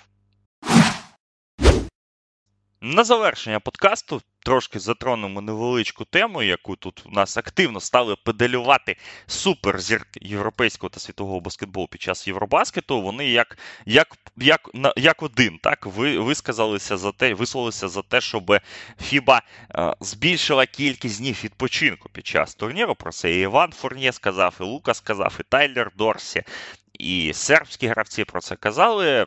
На 2.88 3.04
завершення 3.04 3.60
подкасту 3.60 4.22
трошки 4.40 4.80
затронемо 4.80 5.42
невеличку 5.42 6.06
тему, 6.06 6.44
яку 6.44 6.76
тут 6.76 7.04
у 7.06 7.10
нас 7.10 7.38
активно 7.38 7.80
стали 7.80 8.16
педалювати 8.16 8.98
суперзірки 9.26 10.20
європейського 10.24 10.90
та 10.90 11.00
світового 11.00 11.40
баскетболу 11.40 11.88
під 11.88 12.02
час 12.02 12.28
Євробаскету. 12.28 13.02
Вони 13.02 13.30
як 13.30 13.58
як, 13.86 14.08
як, 14.38 14.70
як 14.96 15.24
один 15.24 15.60
так 15.64 15.86
ви 15.86 16.20
висказалися 16.20 16.98
за 16.98 17.12
те, 17.12 17.34
висловилися 17.34 17.88
за 17.88 18.02
те, 18.02 18.22
щоб 18.22 18.58
Фіба 19.02 19.42
е, 19.76 19.94
збільшила 20.00 20.66
кількість 20.66 21.20
днів 21.20 21.42
відпочинку 21.44 22.10
під 22.10 22.28
час 22.28 22.56
турніру. 22.56 22.96
Про 22.96 23.12
це 23.12 23.32
і 23.36 23.42
Іван 23.42 23.72
Фурнє 23.72 24.12
сказав, 24.12 24.56
і 24.60 24.64
Лука 24.64 24.94
сказав, 24.94 25.38
і 25.40 25.44
Тайлер 25.50 25.92
Дорсі. 25.96 26.44
І 27.00 27.32
сербські 27.34 27.88
гравці 27.88 28.26
про 28.26 28.42
це 28.42 28.56
казали 28.56 29.26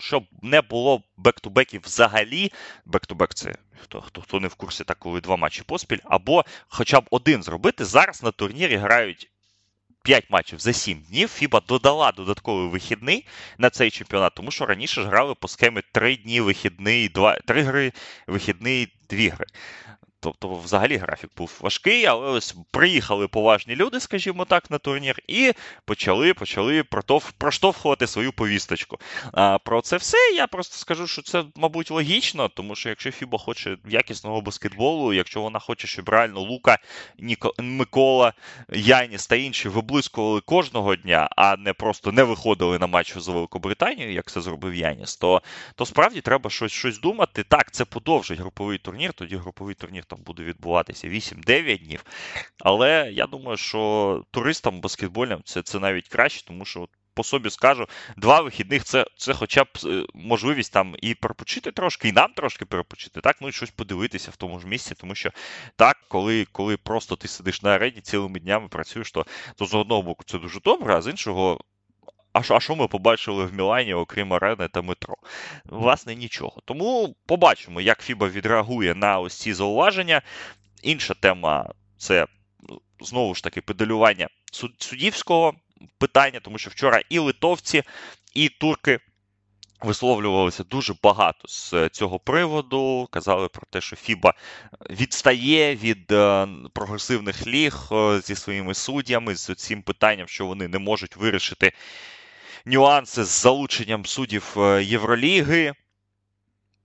щоб 0.00 0.24
не 0.42 0.60
було 0.60 1.02
бек-ту-беків 1.16 1.80
взагалі. 1.84 2.52
Бек-ту-бек 2.86 3.34
це 3.34 3.54
хто 3.82 4.00
хто, 4.00 4.20
хто 4.20 4.40
не 4.40 4.48
в 4.48 4.54
курсі, 4.54 4.84
так 4.84 4.98
коли 4.98 5.20
два 5.20 5.36
матчі 5.36 5.62
поспіль, 5.62 5.98
або 6.04 6.44
хоча 6.68 7.00
б 7.00 7.06
один 7.10 7.42
зробити. 7.42 7.84
Зараз 7.84 8.22
на 8.22 8.30
турнірі 8.30 8.76
грають 8.76 9.30
5 10.02 10.30
матчів 10.30 10.58
за 10.58 10.72
7 10.72 11.02
днів. 11.08 11.28
Фіба 11.28 11.60
додала 11.68 12.12
додатковий 12.12 12.68
вихідний 12.68 13.26
на 13.58 13.70
цей 13.70 13.90
чемпіонат, 13.90 14.34
тому 14.34 14.50
що 14.50 14.66
раніше 14.66 15.02
ж 15.02 15.08
грали 15.08 15.34
по 15.34 15.48
схемі 15.48 15.82
3 15.92 16.16
дні 16.16 16.40
вихідний, 16.40 17.08
2, 17.08 17.38
3 17.46 17.62
гри, 17.62 17.92
вихідний, 18.26 18.92
2 19.10 19.18
гри. 19.18 19.46
Тобто, 20.22 20.54
взагалі, 20.54 20.96
графік 20.96 21.30
був 21.36 21.58
важкий, 21.60 22.06
але 22.06 22.30
ось 22.30 22.54
приїхали 22.70 23.28
поважні 23.28 23.76
люди, 23.76 24.00
скажімо 24.00 24.44
так, 24.44 24.70
на 24.70 24.78
турнір, 24.78 25.18
і 25.28 25.52
почали 25.84 26.34
почали 26.34 26.84
проштовхувати 27.38 28.06
свою 28.06 28.32
повісточку. 28.32 28.98
А 29.32 29.58
Про 29.58 29.80
це 29.80 29.96
все 29.96 30.16
я 30.36 30.46
просто 30.46 30.76
скажу, 30.76 31.06
що 31.06 31.22
це, 31.22 31.44
мабуть, 31.56 31.90
логічно, 31.90 32.48
тому 32.48 32.74
що 32.74 32.88
якщо 32.88 33.10
Фіба 33.10 33.38
хоче 33.38 33.76
якісного 33.88 34.40
баскетболу, 34.40 35.12
якщо 35.12 35.40
вона 35.40 35.58
хоче, 35.58 35.86
щоб 35.86 36.08
реально 36.08 36.40
Лука, 36.40 36.78
Ніко, 37.18 37.54
Микола, 37.58 38.32
Яніс 38.72 39.26
та 39.26 39.36
інші 39.36 39.68
виблискували 39.68 40.40
кожного 40.40 40.96
дня, 40.96 41.28
а 41.36 41.56
не 41.56 41.72
просто 41.72 42.12
не 42.12 42.22
виходили 42.22 42.78
на 42.78 42.86
матч 42.86 43.18
за 43.18 43.32
Великобританію, 43.32 44.12
як 44.12 44.30
це 44.30 44.40
зробив 44.40 44.74
Яніс, 44.74 45.16
то 45.16 45.42
то 45.74 45.86
справді 45.86 46.20
треба 46.20 46.50
щось 46.50 46.72
щось 46.72 47.00
думати. 47.00 47.44
Так, 47.48 47.70
це 47.70 47.84
подовжить 47.84 48.40
груповий 48.40 48.78
турнір, 48.78 49.12
тоді 49.12 49.36
груповий 49.36 49.74
турнір 49.74 50.04
там 50.10 50.18
буде 50.22 50.42
відбуватися 50.42 51.08
8-9 51.08 51.84
днів. 51.84 52.04
Але 52.58 53.10
я 53.12 53.26
думаю, 53.26 53.56
що 53.56 54.24
туристам 54.30 54.80
баскетбольним 54.80 55.40
це 55.44 55.62
це 55.62 55.78
навіть 55.78 56.08
краще, 56.08 56.46
тому 56.46 56.64
що 56.64 56.80
от 56.80 56.90
по 57.14 57.24
собі 57.24 57.50
скажу, 57.50 57.86
два 58.16 58.40
вихідних 58.40 58.84
це 58.84 59.06
це 59.16 59.34
хоча 59.34 59.64
б 59.64 59.68
е, 59.84 60.06
можливість 60.14 60.72
там 60.72 60.96
і 61.02 61.14
перепочити 61.14 61.72
трошки, 61.72 62.08
і 62.08 62.12
нам 62.12 62.32
трошки 62.32 62.64
перепочити, 62.64 63.20
так, 63.20 63.36
ну 63.40 63.48
і 63.48 63.52
щось 63.52 63.70
подивитися 63.70 64.30
в 64.30 64.36
тому 64.36 64.60
ж 64.60 64.66
місці, 64.66 64.94
тому 64.94 65.14
що 65.14 65.30
так, 65.76 65.96
коли 66.08 66.44
коли 66.52 66.76
просто 66.76 67.16
ти 67.16 67.28
сидиш 67.28 67.62
на 67.62 67.74
арені 67.74 68.00
цілими 68.00 68.40
днями 68.40 68.68
працюєш, 68.68 69.12
то, 69.12 69.26
то 69.56 69.66
з 69.66 69.74
одного 69.74 70.02
боку 70.02 70.24
це 70.26 70.38
дуже 70.38 70.60
добре, 70.60 70.96
а 70.96 71.02
з 71.02 71.06
іншого. 71.06 71.60
А 72.40 72.42
що 72.42 72.54
а 72.54 72.60
що 72.60 72.76
ми 72.76 72.88
побачили 72.88 73.44
в 73.44 73.54
Мілані, 73.54 73.94
окрім 73.94 74.32
арени 74.32 74.68
та 74.68 74.82
метро? 74.82 75.16
Власне, 75.64 76.14
нічого. 76.14 76.62
Тому 76.64 77.16
побачимо, 77.26 77.80
як 77.80 78.02
Фіба 78.02 78.28
відреагує 78.28 78.94
на 78.94 79.18
ось 79.18 79.34
ці 79.34 79.52
зауваження. 79.52 80.22
Інша 80.82 81.14
тема 81.14 81.70
це 81.98 82.26
знову 83.00 83.34
ж 83.34 83.42
таки 83.42 83.60
педалювання 83.60 84.28
суддівського 84.78 85.54
питання, 85.98 86.40
тому 86.40 86.58
що 86.58 86.70
вчора 86.70 87.02
і 87.08 87.18
литовці, 87.18 87.82
і 88.34 88.48
турки. 88.48 89.00
Висловлювалися 89.82 90.64
дуже 90.64 90.94
багато 91.02 91.48
з 91.48 91.88
цього 91.88 92.18
приводу. 92.18 93.08
Казали 93.10 93.48
про 93.48 93.62
те, 93.70 93.80
що 93.80 93.96
Фіба 93.96 94.34
відстає 94.90 95.76
від 95.76 96.12
е, 96.12 96.48
прогресивних 96.72 97.46
ліг 97.46 97.88
е, 97.92 98.20
зі 98.20 98.34
своїми 98.34 98.74
суддями, 98.74 99.34
з 99.34 99.54
цим 99.54 99.82
питанням, 99.82 100.28
що 100.28 100.46
вони 100.46 100.68
не 100.68 100.78
можуть 100.78 101.16
вирішити 101.16 101.72
нюанси 102.64 103.24
з 103.24 103.42
залученням 103.42 104.06
суддів 104.06 104.54
е, 104.56 104.82
Євроліги 104.82 105.74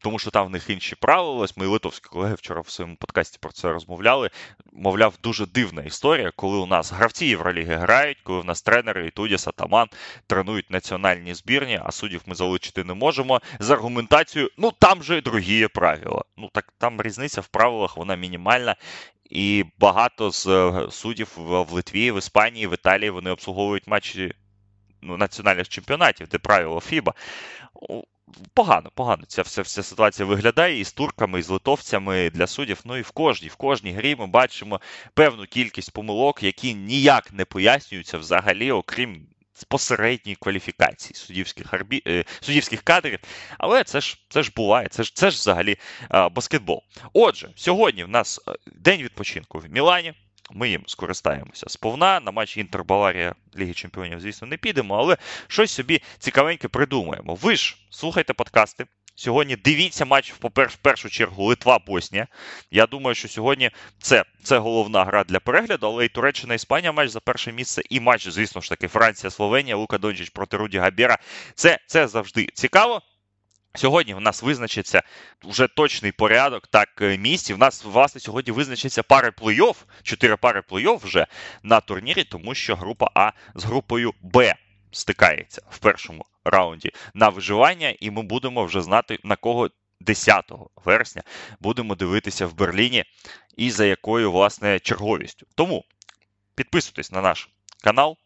тому 0.05 0.19
що 0.19 0.31
там 0.31 0.47
в 0.47 0.49
них 0.49 0.69
інші 0.69 0.95
правила. 0.95 1.35
Ось 1.35 1.57
мої 1.57 1.69
литовські 1.69 2.09
колеги 2.09 2.35
вчора 2.35 2.61
в 2.61 2.69
своєму 2.69 2.95
подкасті 2.95 3.37
про 3.41 3.51
це 3.51 3.71
розмовляли. 3.71 4.29
Мовляв, 4.73 5.13
дуже 5.23 5.45
дивна 5.45 5.81
історія, 5.81 6.31
коли 6.35 6.57
у 6.57 6.65
нас 6.65 6.91
гравці 6.91 7.25
Євроліги 7.25 7.75
грають, 7.75 8.17
коли 8.23 8.41
в 8.41 8.45
нас 8.45 8.61
тренери 8.61 9.07
і 9.07 9.11
Тудіс, 9.11 9.47
Атаман 9.47 9.87
тренують 10.27 10.69
національні 10.71 11.33
збірні, 11.33 11.79
а 11.83 11.91
суддів 11.91 12.21
ми 12.25 12.35
залучити 12.35 12.83
не 12.83 12.93
можемо. 12.93 13.41
З 13.59 13.69
аргументацією, 13.69 14.51
ну 14.57 14.71
там 14.79 15.03
же 15.03 15.21
другі 15.21 15.67
правила. 15.67 16.23
Ну 16.37 16.49
так 16.53 16.73
там 16.77 17.01
різниця 17.01 17.41
в 17.41 17.47
правилах, 17.47 17.97
вона 17.97 18.15
мінімальна. 18.15 18.75
І 19.29 19.65
багато 19.79 20.31
з 20.31 20.47
е, 20.47 20.87
суддів 20.91 21.31
в 21.35 21.71
Литві, 21.71 22.11
в 22.11 22.17
Іспанії, 22.17 22.67
в 22.67 22.73
Італії 22.73 23.09
вони 23.09 23.31
обслуговують 23.31 23.87
матчі 23.87 24.33
ну, 25.05 25.17
національних 25.17 25.69
чемпіонатів, 25.69 26.27
де 26.27 26.37
правило 26.37 26.79
Фіба. 26.79 27.13
Погано, 28.53 28.91
погано 28.95 29.23
ця 29.27 29.41
вся 29.41 29.61
вся 29.61 29.83
ситуація 29.83 30.25
виглядає 30.25 30.79
і 30.79 30.83
з 30.83 30.93
турками, 30.93 31.39
і 31.39 31.41
з 31.41 31.49
литовцями 31.49 32.29
для 32.29 32.47
суддів. 32.47 32.81
Ну 32.85 32.97
і 32.97 33.01
в 33.01 33.11
кожній 33.11 33.47
в 33.47 33.55
кожній 33.55 33.91
грі 33.91 34.15
ми 34.15 34.27
бачимо 34.27 34.81
певну 35.13 35.45
кількість 35.45 35.91
помилок, 35.93 36.43
які 36.43 36.73
ніяк 36.73 37.33
не 37.33 37.45
пояснюються 37.45 38.17
взагалі, 38.17 38.71
окрім 38.71 39.27
посередньої 39.63 40.35
кваліфікації 40.35 41.15
суддівських 41.15 41.73
арбі... 41.73 42.03
Е, 42.07 42.25
суддівських 42.41 42.81
кадрів. 42.81 43.19
Але 43.57 43.83
це 43.83 44.01
ж 44.01 44.17
це 44.29 44.43
ж 44.43 44.51
буває, 44.55 44.87
це 44.87 45.03
ж 45.03 45.15
це 45.15 45.31
ж 45.31 45.37
взагалі 45.37 45.77
а, 46.09 46.29
баскетбол. 46.29 46.83
Отже, 47.13 47.49
сьогодні 47.55 48.03
в 48.03 48.09
нас 48.09 48.41
е, 48.47 48.53
день 48.75 49.01
відпочинку 49.01 49.59
в 49.59 49.69
Мілані. 49.69 50.13
Ми 50.51 50.69
їм 50.69 50.83
скористаємося 50.87 51.69
сповна. 51.69 52.19
На 52.19 52.31
матч 52.31 52.57
Інтер 52.57 52.83
Баварія 52.83 53.35
Ліги 53.57 53.73
Чемпіонів, 53.73 54.19
звісно, 54.19 54.47
не 54.47 54.57
підемо, 54.57 54.95
але 54.95 55.17
щось 55.47 55.71
собі 55.71 56.01
цікавеньке 56.19 56.67
придумаємо. 56.67 57.35
Ви 57.35 57.55
ж 57.55 57.77
слухайте 57.89 58.33
подкасти. 58.33 58.85
Сьогодні 59.17 59.55
дивіться 59.55 60.05
матч 60.05 60.33
в 60.41 60.75
першу 60.81 61.09
чергу 61.09 61.45
Литва-Боснія. 61.45 62.27
Я 62.71 62.85
думаю, 62.85 63.15
що 63.15 63.27
сьогодні 63.27 63.71
це 63.99 64.23
це 64.43 64.57
головна 64.57 65.03
гра 65.05 65.23
для 65.23 65.39
перегляду, 65.39 65.87
але 65.87 66.05
і 66.05 66.09
Туреччина 66.09 66.53
Іспанія 66.53 66.91
матч 66.91 67.09
за 67.09 67.19
перше 67.19 67.51
місце, 67.51 67.81
і 67.89 67.99
матч, 67.99 68.27
звісно 68.27 68.61
ж 68.61 68.69
таки, 68.69 68.87
Франція-Словенія, 68.87 69.75
Лука 69.75 69.97
Дончич 69.97 70.29
проти 70.29 70.57
Руді 70.57 70.77
Габєра. 70.77 71.17
Це, 71.55 71.79
Це 71.87 72.07
завжди 72.07 72.47
цікаво. 72.53 73.01
Сьогодні 73.75 74.13
в 74.13 74.21
нас 74.21 74.43
визначиться 74.43 75.03
вже 75.43 75.67
точний 75.67 76.11
порядок 76.11 76.67
так 76.67 76.89
е, 77.01 77.17
місць. 77.17 77.51
В 77.51 77.57
нас, 77.57 77.83
власне, 77.83 78.21
сьогодні 78.21 78.51
визначиться 78.51 79.03
пари 79.03 79.29
плей-офф, 79.29 79.75
чотири 80.03 80.35
пари 80.35 80.63
плей-офф 80.69 81.05
вже 81.05 81.27
на 81.63 81.79
турнірі, 81.79 82.23
тому 82.23 82.55
що 82.55 82.75
група 82.75 83.09
А 83.13 83.31
з 83.55 83.63
групою 83.63 84.13
Б 84.21 84.55
стикається 84.91 85.61
в 85.69 85.77
першому 85.77 86.25
раунді 86.45 86.91
на 87.13 87.29
виживання, 87.29 87.95
і 87.99 88.11
ми 88.11 88.23
будемо 88.23 88.65
вже 88.65 88.81
знати, 88.81 89.19
на 89.23 89.35
кого 89.35 89.69
10 90.01 90.51
вересня 90.85 91.23
будемо 91.59 91.95
дивитися 91.95 92.47
в 92.47 92.53
Берліні 92.53 93.03
і 93.57 93.71
за 93.71 93.85
якою, 93.85 94.31
власне, 94.31 94.79
черговістю. 94.79 95.45
Тому 95.55 95.85
підписуйтесь 96.55 97.11
на 97.11 97.21
наш 97.21 97.49
канал. 97.83 98.17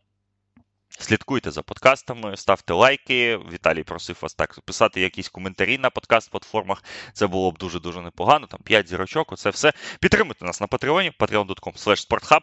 Слідкуйте 0.97 1.51
за 1.51 1.61
подкастами, 1.61 2.37
ставте 2.37 2.73
лайки. 2.73 3.39
Віталій 3.53 3.83
просив 3.83 4.17
вас 4.21 4.33
так 4.33 4.59
писати 4.59 5.01
якісь 5.01 5.29
коментарі 5.29 5.77
на 5.77 5.89
подкаст-платформах. 5.89 6.83
Це 7.13 7.27
було 7.27 7.51
б 7.51 7.57
дуже-дуже 7.57 8.01
непогано. 8.01 8.47
Там 8.47 8.59
5 8.63 8.89
зірочок, 8.89 9.31
оце 9.31 9.49
все. 9.49 9.73
Підтримуйте 9.99 10.45
нас 10.45 10.61
на 10.61 10.67
Патреоні, 10.67 11.11
patreon.com. 11.19 12.41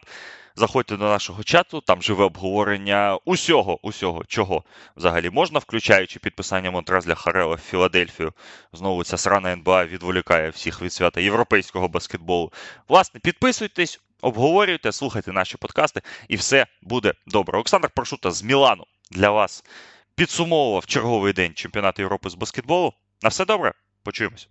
Заходьте 0.55 0.97
до 0.97 1.03
нашого 1.03 1.43
чату, 1.43 1.81
там 1.81 2.01
живе 2.01 2.23
обговорення 2.23 3.17
усього, 3.25 3.87
усього, 3.87 4.23
чого 4.27 4.63
взагалі 4.95 5.29
можна, 5.29 5.59
включаючи 5.59 6.19
підписання 6.19 6.71
Монтраз 6.71 7.05
для 7.05 7.15
Харела 7.15 7.55
в 7.55 7.59
Філадельфію. 7.59 8.33
Знову 8.73 9.03
ця 9.03 9.17
срана 9.17 9.51
НБА 9.51 9.85
відволікає 9.85 10.49
всіх 10.49 10.81
від 10.81 10.93
свята 10.93 11.21
європейського 11.21 11.87
баскетболу. 11.87 12.51
Власне, 12.87 13.19
підписуйтесь, 13.19 13.99
обговорюйте, 14.21 14.91
слухайте 14.91 15.31
наші 15.31 15.57
подкасти, 15.57 16.01
і 16.27 16.35
все 16.35 16.65
буде 16.81 17.13
добре. 17.27 17.57
Олександр 17.57 17.89
Прошута 17.89 18.31
з 18.31 18.43
Мілану 18.43 18.83
для 19.11 19.29
вас 19.29 19.63
підсумовував 20.15 20.85
черговий 20.85 21.33
день 21.33 21.53
чемпіонату 21.53 22.01
Європи 22.01 22.29
з 22.29 22.35
баскетболу. 22.35 22.93
На 23.21 23.29
все 23.29 23.45
добре, 23.45 23.73
почуємось. 24.03 24.49